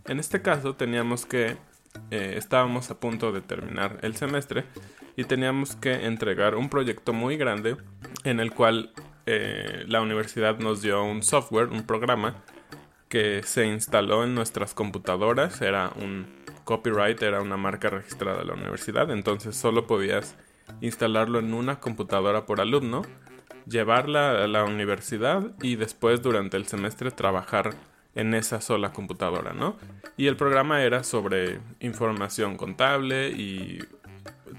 En 0.06 0.18
este 0.18 0.42
caso 0.42 0.74
teníamos 0.74 1.26
que 1.26 1.56
eh, 2.10 2.34
estábamos 2.36 2.90
a 2.90 3.00
punto 3.00 3.32
de 3.32 3.40
terminar 3.40 3.98
el 4.02 4.16
semestre 4.16 4.64
y 5.16 5.24
teníamos 5.24 5.76
que 5.76 6.06
entregar 6.06 6.54
un 6.54 6.68
proyecto 6.68 7.12
muy 7.12 7.36
grande 7.36 7.76
en 8.24 8.40
el 8.40 8.52
cual 8.52 8.92
eh, 9.26 9.84
la 9.86 10.00
universidad 10.00 10.58
nos 10.58 10.82
dio 10.82 11.02
un 11.02 11.22
software, 11.22 11.68
un 11.68 11.84
programa 11.84 12.36
que 13.08 13.42
se 13.42 13.66
instaló 13.66 14.22
en 14.24 14.34
nuestras 14.34 14.72
computadoras, 14.72 15.60
era 15.62 15.92
un 15.96 16.26
copyright, 16.64 17.20
era 17.22 17.42
una 17.42 17.56
marca 17.56 17.90
registrada 17.90 18.38
de 18.38 18.44
la 18.44 18.54
universidad, 18.54 19.10
entonces 19.10 19.56
solo 19.56 19.88
podías 19.88 20.36
instalarlo 20.80 21.40
en 21.40 21.52
una 21.52 21.80
computadora 21.80 22.46
por 22.46 22.60
alumno, 22.60 23.02
llevarla 23.66 24.44
a 24.44 24.46
la 24.46 24.64
universidad 24.64 25.52
y 25.62 25.76
después 25.76 26.22
durante 26.22 26.56
el 26.56 26.66
semestre 26.66 27.10
trabajar 27.10 27.74
en 28.14 28.34
esa 28.34 28.60
sola 28.60 28.92
computadora, 28.92 29.52
¿no? 29.52 29.76
Y 30.16 30.26
el 30.26 30.36
programa 30.36 30.82
era 30.82 31.04
sobre 31.04 31.60
información 31.80 32.56
contable 32.56 33.30
y 33.30 33.78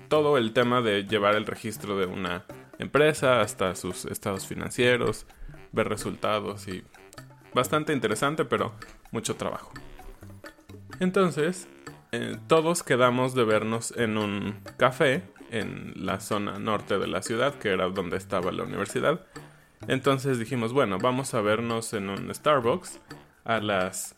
todo 0.08 0.38
el 0.38 0.53
tema 0.53 0.81
de 0.81 1.03
llevar 1.03 1.36
el 1.36 1.46
registro 1.46 1.98
de 1.98 2.05
una 2.05 2.46
empresa 2.79 3.41
hasta 3.41 3.75
sus 3.75 4.05
estados 4.05 4.48
financieros, 4.48 5.25
ver 5.72 5.88
resultados 5.88 6.67
y 6.67 6.84
bastante 7.53 7.93
interesante, 7.93 8.46
pero 8.46 8.74
mucho 9.12 9.36
trabajo. 9.36 9.72
Entonces, 11.00 11.67
eh, 12.12 12.38
todos 12.48 12.84
quedamos 12.84 13.36
de 13.36 13.43
vernos 13.43 13.93
en 13.96 14.17
un 14.17 14.60
café 14.77 15.24
en 15.51 15.93
la 15.96 16.20
zona 16.20 16.58
norte 16.58 16.98
de 16.98 17.08
la 17.08 17.22
ciudad, 17.22 17.53
que 17.55 17.70
era 17.70 17.89
donde 17.89 18.17
estaba 18.17 18.51
la 18.51 18.63
universidad. 18.63 19.22
Entonces 19.88 20.39
dijimos, 20.39 20.74
bueno, 20.74 20.98
vamos 20.98 21.34
a 21.34 21.41
vernos 21.41 21.93
en 21.93 22.10
un 22.10 22.34
Starbucks 22.34 23.00
a 23.43 23.60
las 23.60 24.15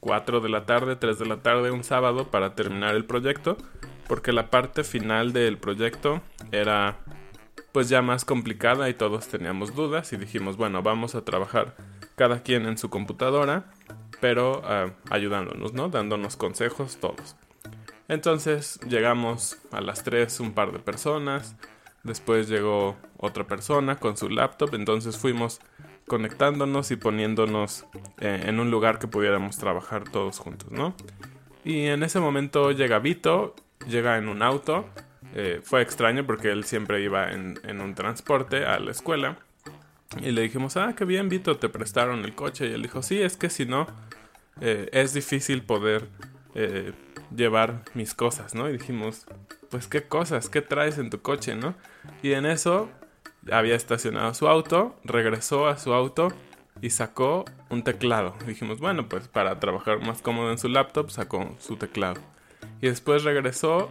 4 0.00 0.40
de 0.40 0.48
la 0.48 0.66
tarde, 0.66 0.96
3 0.96 1.18
de 1.18 1.26
la 1.26 1.42
tarde, 1.42 1.70
un 1.70 1.84
sábado 1.84 2.30
para 2.30 2.54
terminar 2.54 2.94
el 2.94 3.04
proyecto, 3.04 3.56
porque 4.06 4.32
la 4.32 4.50
parte 4.50 4.84
final 4.84 5.32
del 5.32 5.56
proyecto 5.58 6.20
era 6.52 6.98
pues 7.72 7.88
ya 7.88 8.02
más 8.02 8.24
complicada 8.24 8.88
y 8.88 8.94
todos 8.94 9.26
teníamos 9.26 9.74
dudas 9.74 10.12
y 10.12 10.16
dijimos, 10.16 10.56
bueno, 10.56 10.82
vamos 10.82 11.14
a 11.14 11.24
trabajar 11.24 11.74
cada 12.14 12.42
quien 12.42 12.66
en 12.66 12.78
su 12.78 12.90
computadora, 12.90 13.64
pero 14.20 14.62
ah, 14.64 14.90
ayudándonos, 15.10 15.72
¿no? 15.72 15.88
Dándonos 15.88 16.36
consejos 16.36 16.98
todos. 16.98 17.34
Entonces 18.08 18.78
llegamos 18.86 19.58
a 19.72 19.80
las 19.80 20.04
3 20.04 20.40
un 20.40 20.52
par 20.52 20.72
de 20.72 20.78
personas, 20.78 21.56
después 22.02 22.48
llegó 22.48 22.96
otra 23.16 23.46
persona 23.46 23.96
con 23.96 24.16
su 24.16 24.28
laptop, 24.28 24.74
entonces 24.74 25.16
fuimos 25.16 25.60
conectándonos 26.06 26.90
y 26.90 26.96
poniéndonos 26.96 27.86
eh, 28.20 28.44
en 28.46 28.60
un 28.60 28.70
lugar 28.70 28.98
que 28.98 29.08
pudiéramos 29.08 29.56
trabajar 29.56 30.04
todos 30.04 30.38
juntos, 30.38 30.70
¿no? 30.70 30.94
Y 31.64 31.86
en 31.86 32.02
ese 32.02 32.20
momento 32.20 32.72
llega 32.72 32.98
Vito, 32.98 33.54
llega 33.88 34.18
en 34.18 34.28
un 34.28 34.42
auto, 34.42 34.86
eh, 35.34 35.60
fue 35.62 35.80
extraño 35.80 36.26
porque 36.26 36.50
él 36.50 36.64
siempre 36.64 37.00
iba 37.00 37.32
en, 37.32 37.80
un 37.80 37.94
transporte 37.94 38.66
a 38.66 38.78
la 38.78 38.90
escuela. 38.90 39.38
Y 40.20 40.30
le 40.30 40.42
dijimos, 40.42 40.76
ah, 40.76 40.94
qué 40.96 41.06
bien, 41.06 41.30
Vito, 41.30 41.56
te 41.56 41.70
prestaron 41.70 42.24
el 42.24 42.34
coche. 42.34 42.68
Y 42.68 42.72
él 42.72 42.82
dijo, 42.82 43.02
sí, 43.02 43.20
es 43.20 43.36
que 43.38 43.48
si 43.48 43.64
no, 43.64 43.86
eh, 44.60 44.90
es 44.92 45.14
difícil 45.14 45.62
poder 45.62 46.06
llevar 47.36 47.82
mis 47.94 48.14
cosas, 48.14 48.54
¿no? 48.54 48.68
Y 48.68 48.72
dijimos, 48.72 49.26
pues 49.70 49.86
qué 49.86 50.02
cosas, 50.02 50.48
qué 50.48 50.62
traes 50.62 50.98
en 50.98 51.10
tu 51.10 51.20
coche, 51.22 51.54
¿no? 51.54 51.74
Y 52.22 52.32
en 52.32 52.46
eso 52.46 52.90
había 53.50 53.74
estacionado 53.74 54.34
su 54.34 54.48
auto, 54.48 54.96
regresó 55.04 55.66
a 55.66 55.76
su 55.76 55.92
auto 55.92 56.28
y 56.80 56.90
sacó 56.90 57.44
un 57.70 57.82
teclado. 57.82 58.34
Dijimos, 58.46 58.80
bueno, 58.80 59.08
pues 59.08 59.28
para 59.28 59.58
trabajar 59.60 60.00
más 60.04 60.22
cómodo 60.22 60.50
en 60.50 60.58
su 60.58 60.68
laptop, 60.68 61.10
sacó 61.10 61.56
su 61.58 61.76
teclado. 61.76 62.20
Y 62.80 62.88
después 62.88 63.24
regresó, 63.24 63.90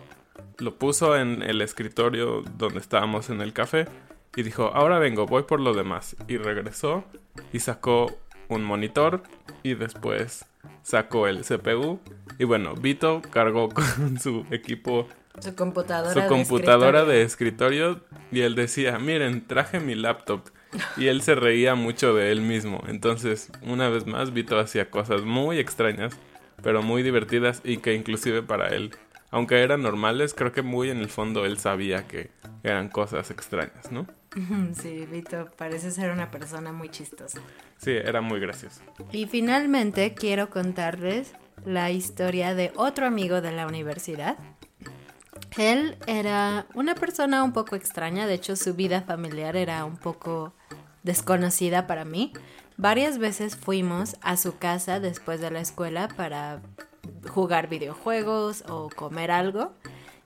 lo 0.57 0.75
puso 0.75 1.17
en 1.17 1.41
el 1.41 1.61
escritorio 1.61 2.43
donde 2.57 2.79
estábamos 2.79 3.29
en 3.29 3.41
el 3.41 3.53
café 3.53 3.87
y 4.35 4.43
dijo, 4.43 4.71
ahora 4.73 4.99
vengo, 4.99 5.25
voy 5.25 5.43
por 5.43 5.59
lo 5.59 5.73
demás. 5.73 6.15
Y 6.27 6.37
regresó 6.37 7.03
y 7.51 7.59
sacó 7.59 8.11
un 8.49 8.63
monitor 8.63 9.23
y 9.63 9.75
después 9.75 10.45
sacó 10.81 11.27
el 11.27 11.43
CPU 11.43 11.99
y 12.37 12.43
bueno, 12.45 12.75
Vito 12.75 13.21
cargó 13.29 13.69
con 13.69 14.19
su 14.19 14.45
equipo 14.51 15.07
su 15.39 15.55
computadora, 15.55 16.13
su 16.13 16.27
computadora 16.27 17.05
de, 17.05 17.23
escritorio. 17.23 18.01
y 18.31 18.41
él 18.41 18.53
decía, 18.55 18.99
miren, 18.99 19.45
traje 19.47 19.79
mi 19.79 19.95
laptop. 19.95 20.41
Y 20.97 21.05
él 21.07 21.21
se 21.21 21.35
reía 21.35 21.75
mucho 21.75 22.15
de 22.15 22.31
él 22.31 22.41
mismo. 22.41 22.81
Entonces, 22.87 23.51
una 23.61 23.89
vez 23.89 24.07
más, 24.07 24.33
Vito 24.33 24.57
hacía 24.57 24.89
cosas 24.89 25.21
muy 25.21 25.59
extrañas, 25.59 26.17
pero 26.63 26.81
muy 26.81 27.03
divertidas 27.03 27.61
y 27.63 27.77
que 27.77 27.93
inclusive 27.93 28.41
para 28.41 28.69
él, 28.69 28.95
aunque 29.29 29.61
eran 29.61 29.83
normales, 29.83 30.33
creo 30.33 30.51
que 30.51 30.63
muy 30.63 30.89
en 30.89 30.97
el 30.97 31.09
fondo 31.09 31.45
él 31.45 31.59
sabía 31.59 32.07
que 32.07 32.31
eran 32.63 32.89
cosas 32.89 33.29
extrañas, 33.29 33.91
¿no? 33.91 34.07
Sí, 34.81 35.05
Vito 35.05 35.47
parece 35.57 35.91
ser 35.91 36.11
una 36.11 36.31
persona 36.31 36.71
muy 36.71 36.89
chistosa. 36.89 37.39
Sí, 37.77 37.91
era 37.91 38.21
muy 38.21 38.39
gracioso. 38.39 38.81
Y 39.11 39.25
finalmente 39.27 40.13
quiero 40.13 40.49
contarles 40.49 41.33
la 41.65 41.91
historia 41.91 42.55
de 42.55 42.71
otro 42.75 43.05
amigo 43.05 43.41
de 43.41 43.51
la 43.51 43.67
universidad. 43.67 44.37
Él 45.57 45.97
era 46.07 46.65
una 46.73 46.95
persona 46.95 47.43
un 47.43 47.53
poco 47.53 47.75
extraña, 47.75 48.25
de 48.25 48.33
hecho 48.33 48.55
su 48.55 48.73
vida 48.73 49.01
familiar 49.01 49.55
era 49.55 49.85
un 49.85 49.97
poco 49.97 50.53
desconocida 51.03 51.85
para 51.85 52.05
mí. 52.05 52.33
Varias 52.77 53.19
veces 53.19 53.55
fuimos 53.55 54.17
a 54.21 54.35
su 54.35 54.57
casa 54.57 54.99
después 54.99 55.41
de 55.41 55.51
la 55.51 55.59
escuela 55.59 56.07
para 56.07 56.61
jugar 57.29 57.69
videojuegos 57.69 58.63
o 58.67 58.89
comer 58.89 59.29
algo. 59.29 59.73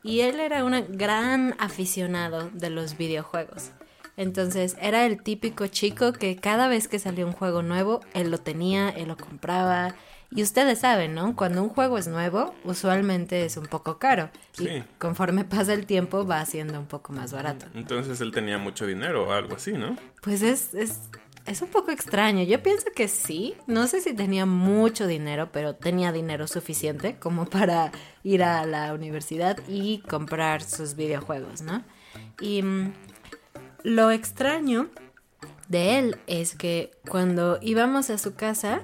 Y 0.01 0.21
él 0.21 0.39
era 0.39 0.63
un 0.63 0.97
gran 0.97 1.55
aficionado 1.59 2.49
de 2.53 2.69
los 2.69 2.95
videojuegos. 2.95 3.71
Entonces 4.17 4.75
era 4.81 5.05
el 5.05 5.21
típico 5.21 5.67
chico 5.67 6.11
que 6.11 6.35
cada 6.35 6.67
vez 6.67 6.87
que 6.87 6.99
salía 6.99 7.25
un 7.25 7.33
juego 7.33 7.61
nuevo, 7.61 8.01
él 8.13 8.31
lo 8.31 8.39
tenía, 8.39 8.89
él 8.89 9.09
lo 9.09 9.17
compraba. 9.17 9.95
Y 10.29 10.43
ustedes 10.43 10.79
saben, 10.79 11.13
¿no? 11.13 11.35
Cuando 11.35 11.63
un 11.63 11.69
juego 11.69 11.97
es 11.97 12.07
nuevo, 12.07 12.53
usualmente 12.65 13.45
es 13.45 13.55
un 13.55 13.67
poco 13.67 13.97
caro. 13.97 14.29
Sí. 14.51 14.67
Y 14.67 14.83
conforme 14.97 15.45
pasa 15.45 15.73
el 15.73 15.85
tiempo, 15.85 16.25
va 16.25 16.43
siendo 16.45 16.79
un 16.79 16.87
poco 16.87 17.13
más 17.13 17.31
barato. 17.31 17.67
Entonces 17.75 18.19
él 18.19 18.31
tenía 18.31 18.57
mucho 18.57 18.85
dinero 18.85 19.27
o 19.27 19.31
algo 19.31 19.55
así, 19.55 19.71
¿no? 19.73 19.95
Pues 20.21 20.41
es, 20.41 20.73
es, 20.73 20.99
es 21.45 21.61
un 21.61 21.69
poco 21.69 21.91
extraño. 21.91 22.43
Yo 22.43 22.61
pienso 22.61 22.87
que 22.93 23.07
sí. 23.07 23.55
No 23.67 23.87
sé 23.87 24.01
si 24.01 24.13
tenía 24.13 24.45
mucho 24.45 25.07
dinero, 25.07 25.49
pero 25.53 25.75
tenía 25.75 26.11
dinero 26.11 26.47
suficiente 26.47 27.17
como 27.19 27.45
para 27.49 27.91
ir 28.23 28.43
a 28.43 28.65
la 28.65 28.93
universidad 28.93 29.57
y 29.67 29.99
comprar 29.99 30.61
sus 30.63 30.95
videojuegos, 30.95 31.61
¿no? 31.61 31.83
Y 32.41 32.61
mm, 32.63 32.93
lo 33.83 34.11
extraño 34.11 34.89
de 35.67 35.99
él 35.99 36.17
es 36.27 36.55
que 36.55 36.91
cuando 37.09 37.59
íbamos 37.61 38.09
a 38.09 38.17
su 38.17 38.35
casa, 38.35 38.81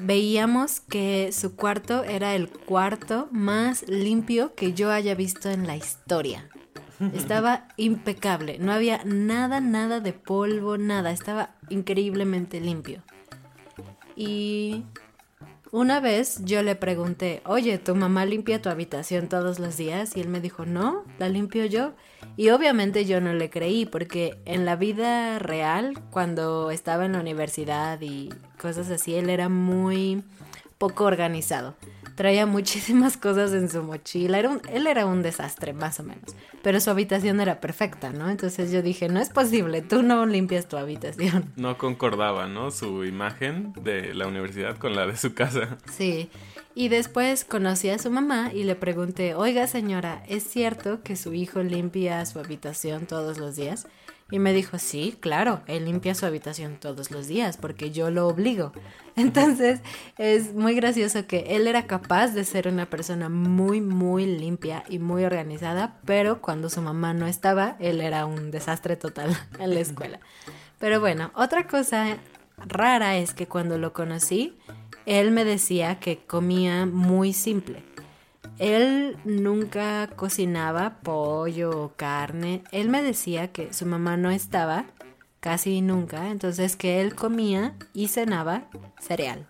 veíamos 0.00 0.80
que 0.80 1.30
su 1.32 1.56
cuarto 1.56 2.04
era 2.04 2.34
el 2.34 2.48
cuarto 2.48 3.28
más 3.30 3.88
limpio 3.88 4.54
que 4.54 4.72
yo 4.72 4.90
haya 4.90 5.14
visto 5.14 5.50
en 5.50 5.66
la 5.66 5.76
historia. 5.76 6.48
Estaba 7.14 7.68
impecable, 7.76 8.58
no 8.58 8.72
había 8.72 9.02
nada, 9.04 9.60
nada 9.60 10.00
de 10.00 10.12
polvo, 10.12 10.78
nada, 10.78 11.10
estaba 11.10 11.56
increíblemente 11.68 12.60
limpio. 12.60 13.02
Y 14.14 14.84
una 15.72 16.00
vez 16.00 16.40
yo 16.44 16.62
le 16.62 16.74
pregunté, 16.74 17.42
oye, 17.44 17.78
¿tu 17.78 17.94
mamá 17.94 18.24
limpia 18.24 18.62
tu 18.62 18.68
habitación 18.68 19.28
todos 19.28 19.58
los 19.58 19.76
días? 19.76 20.16
Y 20.16 20.20
él 20.20 20.28
me 20.28 20.40
dijo, 20.40 20.64
no, 20.64 21.04
la 21.18 21.28
limpio 21.28 21.64
yo. 21.66 21.92
Y 22.36 22.50
obviamente 22.50 23.04
yo 23.04 23.20
no 23.20 23.32
le 23.32 23.50
creí 23.50 23.86
porque 23.86 24.38
en 24.44 24.64
la 24.64 24.76
vida 24.76 25.38
real, 25.38 25.94
cuando 26.10 26.70
estaba 26.70 27.06
en 27.06 27.12
la 27.12 27.20
universidad 27.20 28.00
y 28.00 28.30
cosas 28.60 28.90
así, 28.90 29.14
él 29.14 29.30
era 29.30 29.48
muy 29.48 30.22
poco 30.78 31.04
organizado 31.04 31.74
traía 32.16 32.46
muchísimas 32.46 33.16
cosas 33.16 33.52
en 33.52 33.70
su 33.70 33.82
mochila. 33.84 34.38
Era 34.40 34.58
él 34.72 34.88
era 34.88 35.06
un 35.06 35.22
desastre, 35.22 35.72
más 35.72 36.00
o 36.00 36.02
menos. 36.02 36.34
Pero 36.62 36.80
su 36.80 36.90
habitación 36.90 37.40
era 37.40 37.60
perfecta, 37.60 38.10
¿no? 38.10 38.28
Entonces 38.28 38.72
yo 38.72 38.82
dije, 38.82 39.08
no 39.08 39.20
es 39.20 39.28
posible, 39.28 39.82
tú 39.82 40.02
no 40.02 40.26
limpias 40.26 40.66
tu 40.66 40.76
habitación. 40.76 41.52
No 41.54 41.78
concordaba, 41.78 42.48
¿no? 42.48 42.72
Su 42.72 43.04
imagen 43.04 43.72
de 43.80 44.14
la 44.14 44.26
universidad 44.26 44.76
con 44.76 44.96
la 44.96 45.06
de 45.06 45.16
su 45.16 45.34
casa. 45.34 45.78
Sí. 45.92 46.28
Y 46.78 46.90
después 46.90 47.46
conocí 47.46 47.88
a 47.88 47.98
su 47.98 48.10
mamá 48.10 48.50
y 48.52 48.64
le 48.64 48.74
pregunté, 48.74 49.34
oiga 49.34 49.66
señora, 49.66 50.22
¿es 50.28 50.44
cierto 50.44 51.02
que 51.02 51.16
su 51.16 51.32
hijo 51.32 51.62
limpia 51.62 52.26
su 52.26 52.38
habitación 52.38 53.06
todos 53.06 53.38
los 53.38 53.56
días? 53.56 53.88
Y 54.30 54.40
me 54.40 54.52
dijo, 54.52 54.78
sí, 54.78 55.16
claro, 55.18 55.62
él 55.68 55.86
limpia 55.86 56.14
su 56.14 56.26
habitación 56.26 56.76
todos 56.78 57.10
los 57.10 57.28
días 57.28 57.56
porque 57.56 57.92
yo 57.92 58.10
lo 58.10 58.28
obligo. 58.28 58.72
Entonces 59.16 59.80
es 60.18 60.52
muy 60.52 60.74
gracioso 60.74 61.26
que 61.26 61.56
él 61.56 61.66
era 61.66 61.86
capaz 61.86 62.34
de 62.34 62.44
ser 62.44 62.68
una 62.68 62.84
persona 62.84 63.30
muy, 63.30 63.80
muy 63.80 64.26
limpia 64.26 64.84
y 64.86 64.98
muy 64.98 65.24
organizada, 65.24 65.98
pero 66.04 66.42
cuando 66.42 66.68
su 66.68 66.82
mamá 66.82 67.14
no 67.14 67.26
estaba, 67.26 67.78
él 67.80 68.02
era 68.02 68.26
un 68.26 68.50
desastre 68.50 68.96
total 68.96 69.34
en 69.58 69.72
la 69.72 69.80
escuela. 69.80 70.20
Pero 70.78 71.00
bueno, 71.00 71.30
otra 71.36 71.66
cosa 71.66 72.18
rara 72.58 73.16
es 73.16 73.32
que 73.32 73.46
cuando 73.46 73.78
lo 73.78 73.94
conocí, 73.94 74.58
él 75.06 75.30
me 75.30 75.44
decía 75.44 75.98
que 75.98 76.18
comía 76.18 76.84
muy 76.84 77.32
simple 77.32 77.82
él 78.58 79.18
nunca 79.24 80.08
cocinaba 80.16 80.98
pollo 81.02 81.70
o 81.70 81.92
carne. 81.94 82.62
Él 82.72 82.88
me 82.88 83.02
decía 83.02 83.48
que 83.48 83.72
su 83.72 83.86
mamá 83.86 84.16
no 84.16 84.30
estaba 84.30 84.86
casi 85.40 85.80
nunca, 85.80 86.30
entonces 86.30 86.76
que 86.76 87.00
él 87.00 87.14
comía 87.14 87.74
y 87.92 88.08
cenaba 88.08 88.64
cereal 88.98 89.46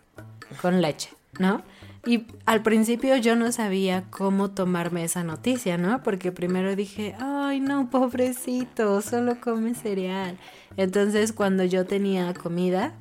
con 0.61 0.83
leche, 0.83 1.11
¿no? 1.39 1.63
Y 2.05 2.27
al 2.45 2.63
principio 2.63 3.17
yo 3.17 3.35
no 3.35 3.51
sabía 3.51 4.05
cómo 4.11 4.51
tomarme 4.51 5.05
esa 5.05 5.25
noticia, 5.25 5.77
¿no? 5.77 6.03
Porque 6.03 6.31
primero 6.31 6.77
dije, 6.77 7.17
ay 7.19 7.61
no, 7.61 7.91
pobrecito, 7.91 9.01
solo 9.03 9.41
come 9.41 9.75
cereal. 9.75 10.39
Entonces 10.77 11.33
cuando 11.33 11.65
yo 11.65 11.87
tenía 11.87 12.33
comida 12.35 12.95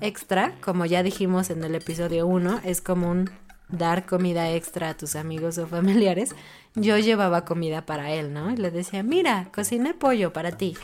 extra, 0.00 0.54
como 0.60 0.86
ya 0.86 1.02
dijimos 1.02 1.50
en 1.50 1.62
el 1.64 1.74
episodio 1.74 2.26
1, 2.26 2.60
es 2.64 2.80
como 2.80 3.10
un 3.10 3.30
dar 3.68 4.06
comida 4.06 4.50
extra 4.50 4.90
a 4.90 4.96
tus 4.96 5.16
amigos 5.16 5.58
o 5.58 5.66
familiares, 5.66 6.34
yo 6.74 6.98
llevaba 6.98 7.44
comida 7.44 7.86
para 7.86 8.12
él, 8.12 8.32
¿no? 8.32 8.50
Y 8.50 8.56
le 8.56 8.70
decía, 8.70 9.02
mira, 9.02 9.48
cociné 9.54 9.94
pollo 9.94 10.32
para 10.32 10.52
ti. 10.52 10.76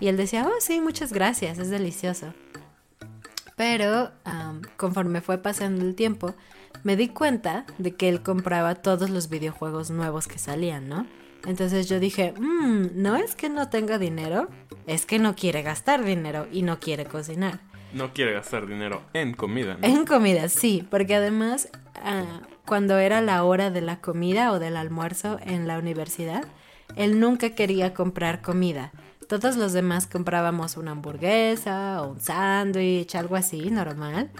Y 0.00 0.08
él 0.08 0.16
decía, 0.16 0.46
oh, 0.46 0.60
sí, 0.60 0.80
muchas 0.80 1.12
gracias, 1.12 1.58
es 1.58 1.70
delicioso. 1.70 2.34
Pero 3.56 4.10
conforme 4.76 5.22
fue 5.22 5.38
pasando 5.38 5.84
el 5.84 5.94
tiempo, 5.94 6.34
me 6.84 6.96
di 6.96 7.08
cuenta 7.08 7.64
de 7.78 7.94
que 7.94 8.08
él 8.08 8.22
compraba 8.22 8.74
todos 8.74 9.08
los 9.10 9.28
videojuegos 9.30 9.90
nuevos 9.90 10.28
que 10.28 10.38
salían, 10.38 10.88
¿no? 10.88 11.06
Entonces 11.46 11.88
yo 11.88 11.98
dije, 11.98 12.34
mmm, 12.38 12.88
no 12.94 13.16
es 13.16 13.34
que 13.34 13.48
no 13.48 13.70
tenga 13.70 13.98
dinero, 13.98 14.48
es 14.86 15.06
que 15.06 15.18
no 15.18 15.34
quiere 15.34 15.62
gastar 15.62 16.04
dinero 16.04 16.46
y 16.52 16.62
no 16.62 16.80
quiere 16.80 17.06
cocinar. 17.06 17.60
No 17.92 18.12
quiere 18.12 18.32
gastar 18.32 18.66
dinero 18.66 19.02
en 19.12 19.34
comida, 19.34 19.76
¿no? 19.80 19.86
En 19.86 20.04
comida, 20.04 20.48
sí, 20.48 20.86
porque 20.90 21.14
además 21.14 21.68
ah, 21.96 22.40
cuando 22.66 22.98
era 22.98 23.20
la 23.20 23.44
hora 23.44 23.70
de 23.70 23.80
la 23.80 24.00
comida 24.00 24.52
o 24.52 24.58
del 24.58 24.76
almuerzo 24.76 25.38
en 25.42 25.66
la 25.66 25.78
universidad, 25.78 26.44
él 26.96 27.20
nunca 27.20 27.50
quería 27.50 27.94
comprar 27.94 28.42
comida. 28.42 28.92
Todos 29.28 29.56
los 29.56 29.72
demás 29.72 30.06
comprábamos 30.06 30.76
una 30.76 30.92
hamburguesa 30.92 32.02
o 32.02 32.12
un 32.12 32.20
sándwich, 32.20 33.14
algo 33.14 33.36
así, 33.36 33.70
normal. 33.70 34.30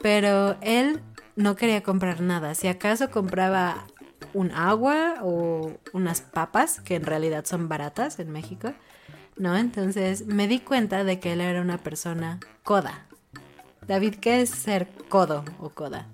Pero 0.00 0.56
él 0.62 1.00
no 1.36 1.54
quería 1.54 1.82
comprar 1.82 2.20
nada. 2.20 2.54
Si 2.54 2.66
acaso 2.66 3.10
compraba 3.10 3.86
un 4.34 4.50
agua 4.50 5.16
o 5.22 5.72
unas 5.92 6.22
papas, 6.22 6.80
que 6.80 6.96
en 6.96 7.04
realidad 7.04 7.44
son 7.44 7.68
baratas 7.68 8.18
en 8.18 8.30
México, 8.30 8.72
¿no? 9.42 9.56
Entonces 9.56 10.24
me 10.26 10.46
di 10.46 10.60
cuenta 10.60 11.02
de 11.02 11.18
que 11.18 11.32
él 11.32 11.40
era 11.40 11.60
una 11.60 11.78
persona 11.78 12.38
coda. 12.62 13.06
David, 13.86 14.14
¿qué 14.20 14.40
es 14.40 14.50
ser 14.50 14.88
codo 15.08 15.44
o 15.58 15.70
coda? 15.70 16.06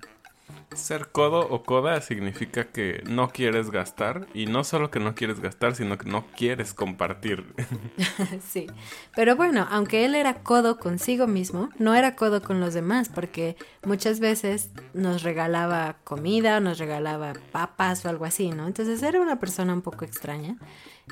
Ser 0.75 1.09
codo 1.09 1.41
o 1.41 1.63
coda 1.63 2.01
significa 2.01 2.65
que 2.65 3.03
no 3.07 3.29
quieres 3.29 3.71
gastar 3.71 4.27
y 4.33 4.47
no 4.47 4.65
solo 4.65 4.91
que 4.91 4.99
no 4.99 5.15
quieres 5.15 5.41
gastar, 5.41 5.75
sino 5.75 5.99
que 5.99 6.09
no 6.09 6.27
quieres 6.39 6.73
compartir. 6.73 7.55
sí, 8.49 8.67
pero 9.15 9.37
bueno, 9.37 9.67
aunque 9.71 10.07
él 10.07 10.15
era 10.15 10.43
codo 10.43 10.79
consigo 10.79 11.27
mismo, 11.27 11.69
no 11.79 11.95
era 11.95 12.17
codo 12.17 12.43
con 12.43 12.61
los 12.61 12.73
demás 12.73 13.11
porque 13.11 13.57
muchas 13.85 14.21
veces 14.21 14.71
nos 14.95 15.23
regalaba 15.23 15.97
comida, 16.03 16.61
nos 16.61 16.79
regalaba 16.79 17.35
papas 17.53 18.07
o 18.07 18.09
algo 18.09 18.25
así, 18.25 18.49
¿no? 18.53 18.67
Entonces 18.67 19.03
era 19.03 19.21
una 19.21 19.39
persona 19.39 19.75
un 19.75 19.83
poco 19.83 20.07
extraña 20.07 20.57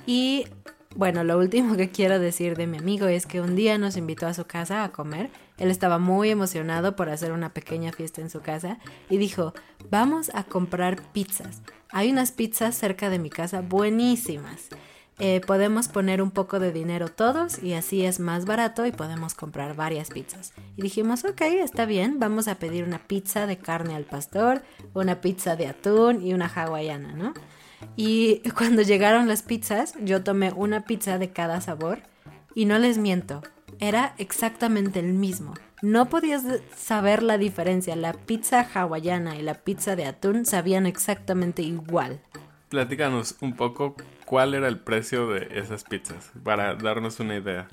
y 0.06 0.46
bueno, 0.96 1.24
lo 1.24 1.38
último 1.38 1.76
que 1.76 1.90
quiero 1.90 2.18
decir 2.18 2.56
de 2.56 2.66
mi 2.66 2.78
amigo 2.78 3.06
es 3.06 3.26
que 3.26 3.42
un 3.42 3.54
día 3.54 3.76
nos 3.76 3.98
invitó 3.98 4.26
a 4.26 4.34
su 4.34 4.46
casa 4.46 4.82
a 4.82 4.92
comer. 4.92 5.30
Él 5.58 5.70
estaba 5.70 5.98
muy 5.98 6.30
emocionado 6.30 6.96
por 6.96 7.10
hacer 7.10 7.32
una 7.32 7.50
pequeña 7.50 7.92
fiesta 7.92 8.22
en 8.22 8.30
su 8.30 8.40
casa 8.40 8.78
y 9.10 9.18
dijo, 9.18 9.52
vamos 9.90 10.30
a 10.32 10.44
comprar 10.44 11.02
pizzas. 11.12 11.60
Hay 11.90 12.10
unas 12.10 12.32
pizzas 12.32 12.74
cerca 12.74 13.10
de 13.10 13.18
mi 13.18 13.28
casa 13.28 13.60
buenísimas. 13.60 14.68
Eh, 15.18 15.40
podemos 15.46 15.88
poner 15.88 16.20
un 16.20 16.30
poco 16.30 16.60
de 16.60 16.72
dinero 16.72 17.08
todos 17.08 17.62
y 17.62 17.74
así 17.74 18.04
es 18.04 18.18
más 18.18 18.44
barato 18.44 18.86
y 18.86 18.92
podemos 18.92 19.34
comprar 19.34 19.76
varias 19.76 20.10
pizzas. 20.10 20.54
Y 20.76 20.82
dijimos, 20.82 21.24
ok, 21.24 21.42
está 21.42 21.84
bien, 21.84 22.18
vamos 22.18 22.48
a 22.48 22.54
pedir 22.54 22.84
una 22.84 22.98
pizza 23.06 23.46
de 23.46 23.58
carne 23.58 23.94
al 23.94 24.04
pastor, 24.04 24.62
una 24.94 25.20
pizza 25.20 25.56
de 25.56 25.68
atún 25.68 26.22
y 26.22 26.34
una 26.34 26.46
hawaiana, 26.48 27.12
¿no? 27.12 27.34
Y 27.96 28.42
cuando 28.56 28.82
llegaron 28.82 29.28
las 29.28 29.42
pizzas, 29.42 29.94
yo 30.00 30.22
tomé 30.22 30.52
una 30.52 30.84
pizza 30.84 31.18
de 31.18 31.30
cada 31.30 31.60
sabor 31.60 32.00
y 32.54 32.64
no 32.64 32.78
les 32.78 32.98
miento, 32.98 33.42
era 33.80 34.14
exactamente 34.18 35.00
el 35.00 35.12
mismo. 35.12 35.54
No 35.82 36.08
podías 36.08 36.42
saber 36.74 37.22
la 37.22 37.36
diferencia. 37.36 37.94
La 37.96 38.14
pizza 38.14 38.66
hawaiana 38.74 39.36
y 39.36 39.42
la 39.42 39.54
pizza 39.54 39.94
de 39.94 40.06
atún 40.06 40.46
sabían 40.46 40.86
exactamente 40.86 41.62
igual. 41.62 42.20
Platícanos 42.70 43.36
un 43.40 43.54
poco 43.54 43.94
cuál 44.24 44.54
era 44.54 44.68
el 44.68 44.78
precio 44.78 45.28
de 45.28 45.48
esas 45.52 45.84
pizzas 45.84 46.30
para 46.42 46.74
darnos 46.74 47.20
una 47.20 47.36
idea. 47.36 47.68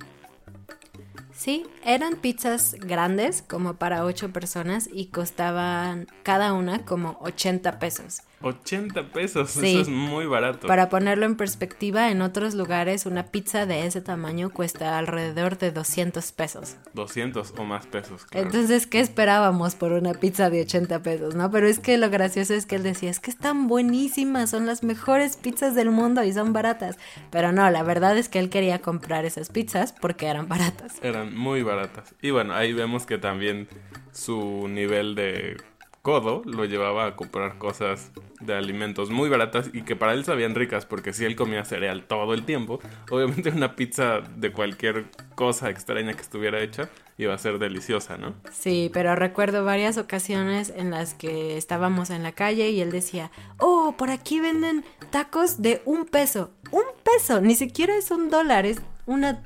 Sí, 1.33 1.65
eran 1.83 2.17
pizzas 2.17 2.75
grandes 2.75 3.41
como 3.41 3.75
para 3.75 4.05
ocho 4.05 4.31
personas 4.31 4.87
y 4.91 5.07
costaban 5.07 6.07
cada 6.21 6.53
una 6.53 6.85
como 6.85 7.17
80 7.21 7.79
pesos. 7.79 8.21
80 8.43 9.09
pesos, 9.09 9.55
eso 9.55 9.81
es 9.81 9.89
muy 9.89 10.25
barato. 10.25 10.67
Para 10.67 10.89
ponerlo 10.89 11.25
en 11.25 11.35
perspectiva, 11.35 12.11
en 12.11 12.21
otros 12.21 12.53
lugares 12.53 13.05
una 13.05 13.27
pizza 13.27 13.65
de 13.65 13.85
ese 13.85 14.01
tamaño 14.01 14.49
cuesta 14.49 14.97
alrededor 14.97 15.57
de 15.57 15.71
200 15.71 16.31
pesos. 16.33 16.75
200 16.93 17.53
o 17.57 17.63
más 17.63 17.85
pesos. 17.87 18.25
Entonces, 18.31 18.85
¿qué 18.85 18.99
esperábamos 18.99 19.75
por 19.75 19.93
una 19.93 20.13
pizza 20.13 20.49
de 20.49 20.61
80 20.61 21.01
pesos, 21.01 21.35
no? 21.35 21.49
Pero 21.51 21.67
es 21.67 21.79
que 21.79 21.97
lo 21.97 22.09
gracioso 22.09 22.53
es 22.53 22.65
que 22.65 22.75
él 22.75 22.83
decía, 22.83 23.09
es 23.09 23.19
que 23.19 23.31
están 23.31 23.67
buenísimas, 23.67 24.49
son 24.49 24.65
las 24.65 24.83
mejores 24.83 25.37
pizzas 25.37 25.73
del 25.73 25.89
mundo 25.89 26.23
y 26.23 26.33
son 26.33 26.53
baratas. 26.53 26.97
Pero 27.31 27.51
no, 27.51 27.69
la 27.71 27.83
verdad 27.83 28.17
es 28.17 28.29
que 28.29 28.39
él 28.39 28.49
quería 28.49 28.79
comprar 28.79 29.25
esas 29.25 29.49
pizzas 29.49 29.93
porque 29.93 30.27
eran 30.27 30.47
baratas. 30.47 30.95
Eran 31.01 31.35
muy 31.35 31.63
baratas. 31.63 32.13
Y 32.21 32.31
bueno, 32.31 32.53
ahí 32.53 32.73
vemos 32.73 33.05
que 33.05 33.17
también 33.17 33.67
su 34.11 34.67
nivel 34.67 35.15
de 35.15 35.57
codo 36.03 36.41
lo 36.45 36.65
llevaba 36.65 37.07
a 37.07 37.15
comprar 37.15 37.57
cosas 37.57 38.11
de 38.41 38.53
alimentos 38.53 39.09
muy 39.09 39.29
baratas 39.29 39.69
y 39.71 39.83
que 39.83 39.95
para 39.95 40.13
él 40.13 40.25
sabían 40.25 40.53
ricas 40.53 40.85
porque 40.85 41.13
si 41.13 41.23
él 41.23 41.37
comía 41.37 41.63
cereal 41.63 42.03
todo 42.03 42.33
el 42.33 42.43
tiempo, 42.43 42.81
obviamente 43.09 43.49
una 43.49 43.77
pizza 43.77 44.19
de 44.35 44.51
cualquier 44.51 45.05
cosa 45.35 45.69
extraña 45.69 46.13
que 46.13 46.21
estuviera 46.21 46.59
hecha 46.59 46.89
iba 47.17 47.33
a 47.33 47.37
ser 47.37 47.57
deliciosa, 47.57 48.17
¿no? 48.17 48.33
Sí, 48.51 48.91
pero 48.93 49.15
recuerdo 49.15 49.63
varias 49.63 49.97
ocasiones 49.97 50.73
en 50.75 50.91
las 50.91 51.13
que 51.13 51.55
estábamos 51.55 52.09
en 52.09 52.21
la 52.21 52.33
calle 52.33 52.69
y 52.69 52.81
él 52.81 52.91
decía, 52.91 53.31
oh, 53.59 53.95
por 53.97 54.11
aquí 54.11 54.41
venden 54.41 54.83
tacos 55.09 55.61
de 55.61 55.81
un 55.85 56.05
peso, 56.05 56.51
un 56.71 56.83
peso, 57.03 57.39
ni 57.39 57.55
siquiera 57.55 57.95
es 57.95 58.11
un 58.11 58.29
dólar, 58.29 58.65
es 58.65 58.81
una... 59.05 59.41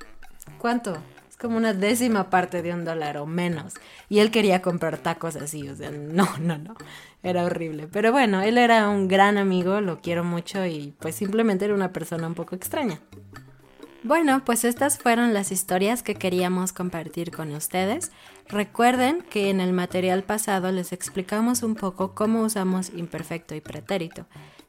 ¿Cuánto? 0.58 0.98
Como 1.40 1.58
una 1.58 1.74
décima 1.74 2.30
parte 2.30 2.62
de 2.62 2.74
un 2.74 2.86
dólar 2.86 3.18
o 3.18 3.26
menos. 3.26 3.76
Y 4.10 4.20
él 4.20 4.32
quería 4.32 4.62
comprar 4.62 4.98
tacos 4.98 5.36
así, 5.36 5.68
o 5.70 5.76
sea, 5.76 5.92
no, 5.92 6.28
no, 6.40 6.58
no, 6.58 6.76
era 7.24 7.46
horrible. 7.46 7.88
Pero 7.88 8.12
bueno, 8.12 8.42
él 8.42 8.58
era 8.58 8.90
un 8.90 9.08
gran 9.08 9.38
amigo, 9.38 9.82
lo 9.82 10.02
quiero 10.02 10.24
mucho 10.24 10.66
y 10.66 10.96
pues 11.00 11.16
simplemente 11.16 11.66
era 11.66 11.74
una 11.74 11.94
persona 11.94 12.28
un 12.28 12.34
poco 12.34 12.56
extraña. 12.56 13.00
Bueno, 14.04 14.44
pues 14.46 14.64
estas 14.64 15.00
fueron 15.00 15.34
las 15.34 15.52
historias 15.52 16.02
que 16.02 16.16
queríamos 16.16 16.72
compartir 16.72 17.32
con 17.32 17.54
ustedes. 17.54 18.12
Recuerden 18.48 19.22
que 19.30 19.50
en 19.50 19.60
el 19.60 19.74
material 19.74 20.24
pasado 20.24 20.72
les 20.72 20.94
explicamos 20.94 21.62
un 21.64 21.76
poco 21.76 22.14
cómo 22.14 22.42
usamos 22.42 22.92
imperfecto 22.96 23.54
y 23.56 23.60
pretérito. 23.60 24.26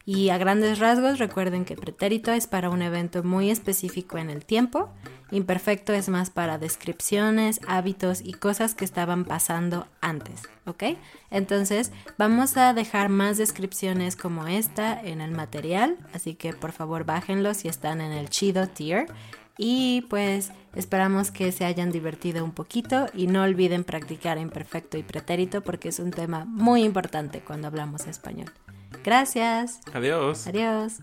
Y 0.09 0.31
a 0.31 0.39
grandes 0.39 0.79
rasgos 0.79 1.19
recuerden 1.19 1.67
que 1.67 1.77
pretérito 1.77 2.33
es 2.33 2.47
para 2.47 2.71
un 2.71 2.81
evento 2.81 3.23
muy 3.23 3.51
específico 3.51 4.17
en 4.17 4.31
el 4.31 4.47
tiempo, 4.47 4.89
imperfecto 5.31 5.93
es 5.93 6.09
más 6.09 6.31
para 6.31 6.57
descripciones, 6.57 7.61
hábitos 7.69 8.23
y 8.25 8.33
cosas 8.33 8.75
que 8.75 8.87
estaban 8.87 9.27
pasando 9.27 9.87
antes, 10.01 10.49
¿ok? 10.65 10.97
Entonces 11.31 11.93
vamos 12.17 12.57
a 12.57 12.73
dejar 12.73 13.11
más 13.11 13.37
descripciones 13.37 14.17
como 14.17 14.47
esta 14.47 14.99
en 14.99 15.21
el 15.21 15.33
material, 15.33 15.99
así 16.15 16.35
que 16.35 16.55
por 16.55 16.73
favor 16.73 17.05
bájenlo 17.05 17.53
si 17.53 17.69
están 17.69 18.01
en 18.01 18.13
el 18.13 18.31
chido 18.31 18.67
tier. 18.67 19.09
Y 19.59 20.07
pues 20.09 20.53
esperamos 20.75 21.31
que 21.31 21.53
se 21.53 21.67
hayan 21.67 21.93
divertido 21.93 22.47
un 22.47 22.53
poquito 22.53 23.09
y 23.13 23.27
no 23.27 23.43
olviden 23.43 23.85
practicar 23.85 24.39
imperfecto 24.39 24.97
y 24.97 25.03
pretérito 25.03 25.61
porque 25.61 25.91
es 25.91 25.99
un 25.99 26.13
tema 26.13 26.47
muy 26.47 26.83
importante 26.83 27.41
cuando 27.41 27.67
hablamos 27.67 28.07
español. 28.07 28.51
Gracias. 29.03 29.81
Adiós. 29.93 30.47
Adiós. 30.47 31.01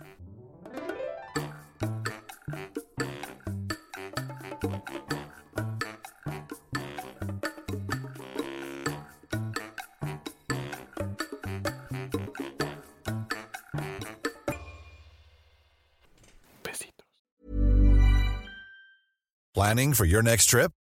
Planning 19.55 19.93
for 19.93 20.05
your 20.05 20.21
next 20.21 20.47
trip? 20.47 20.71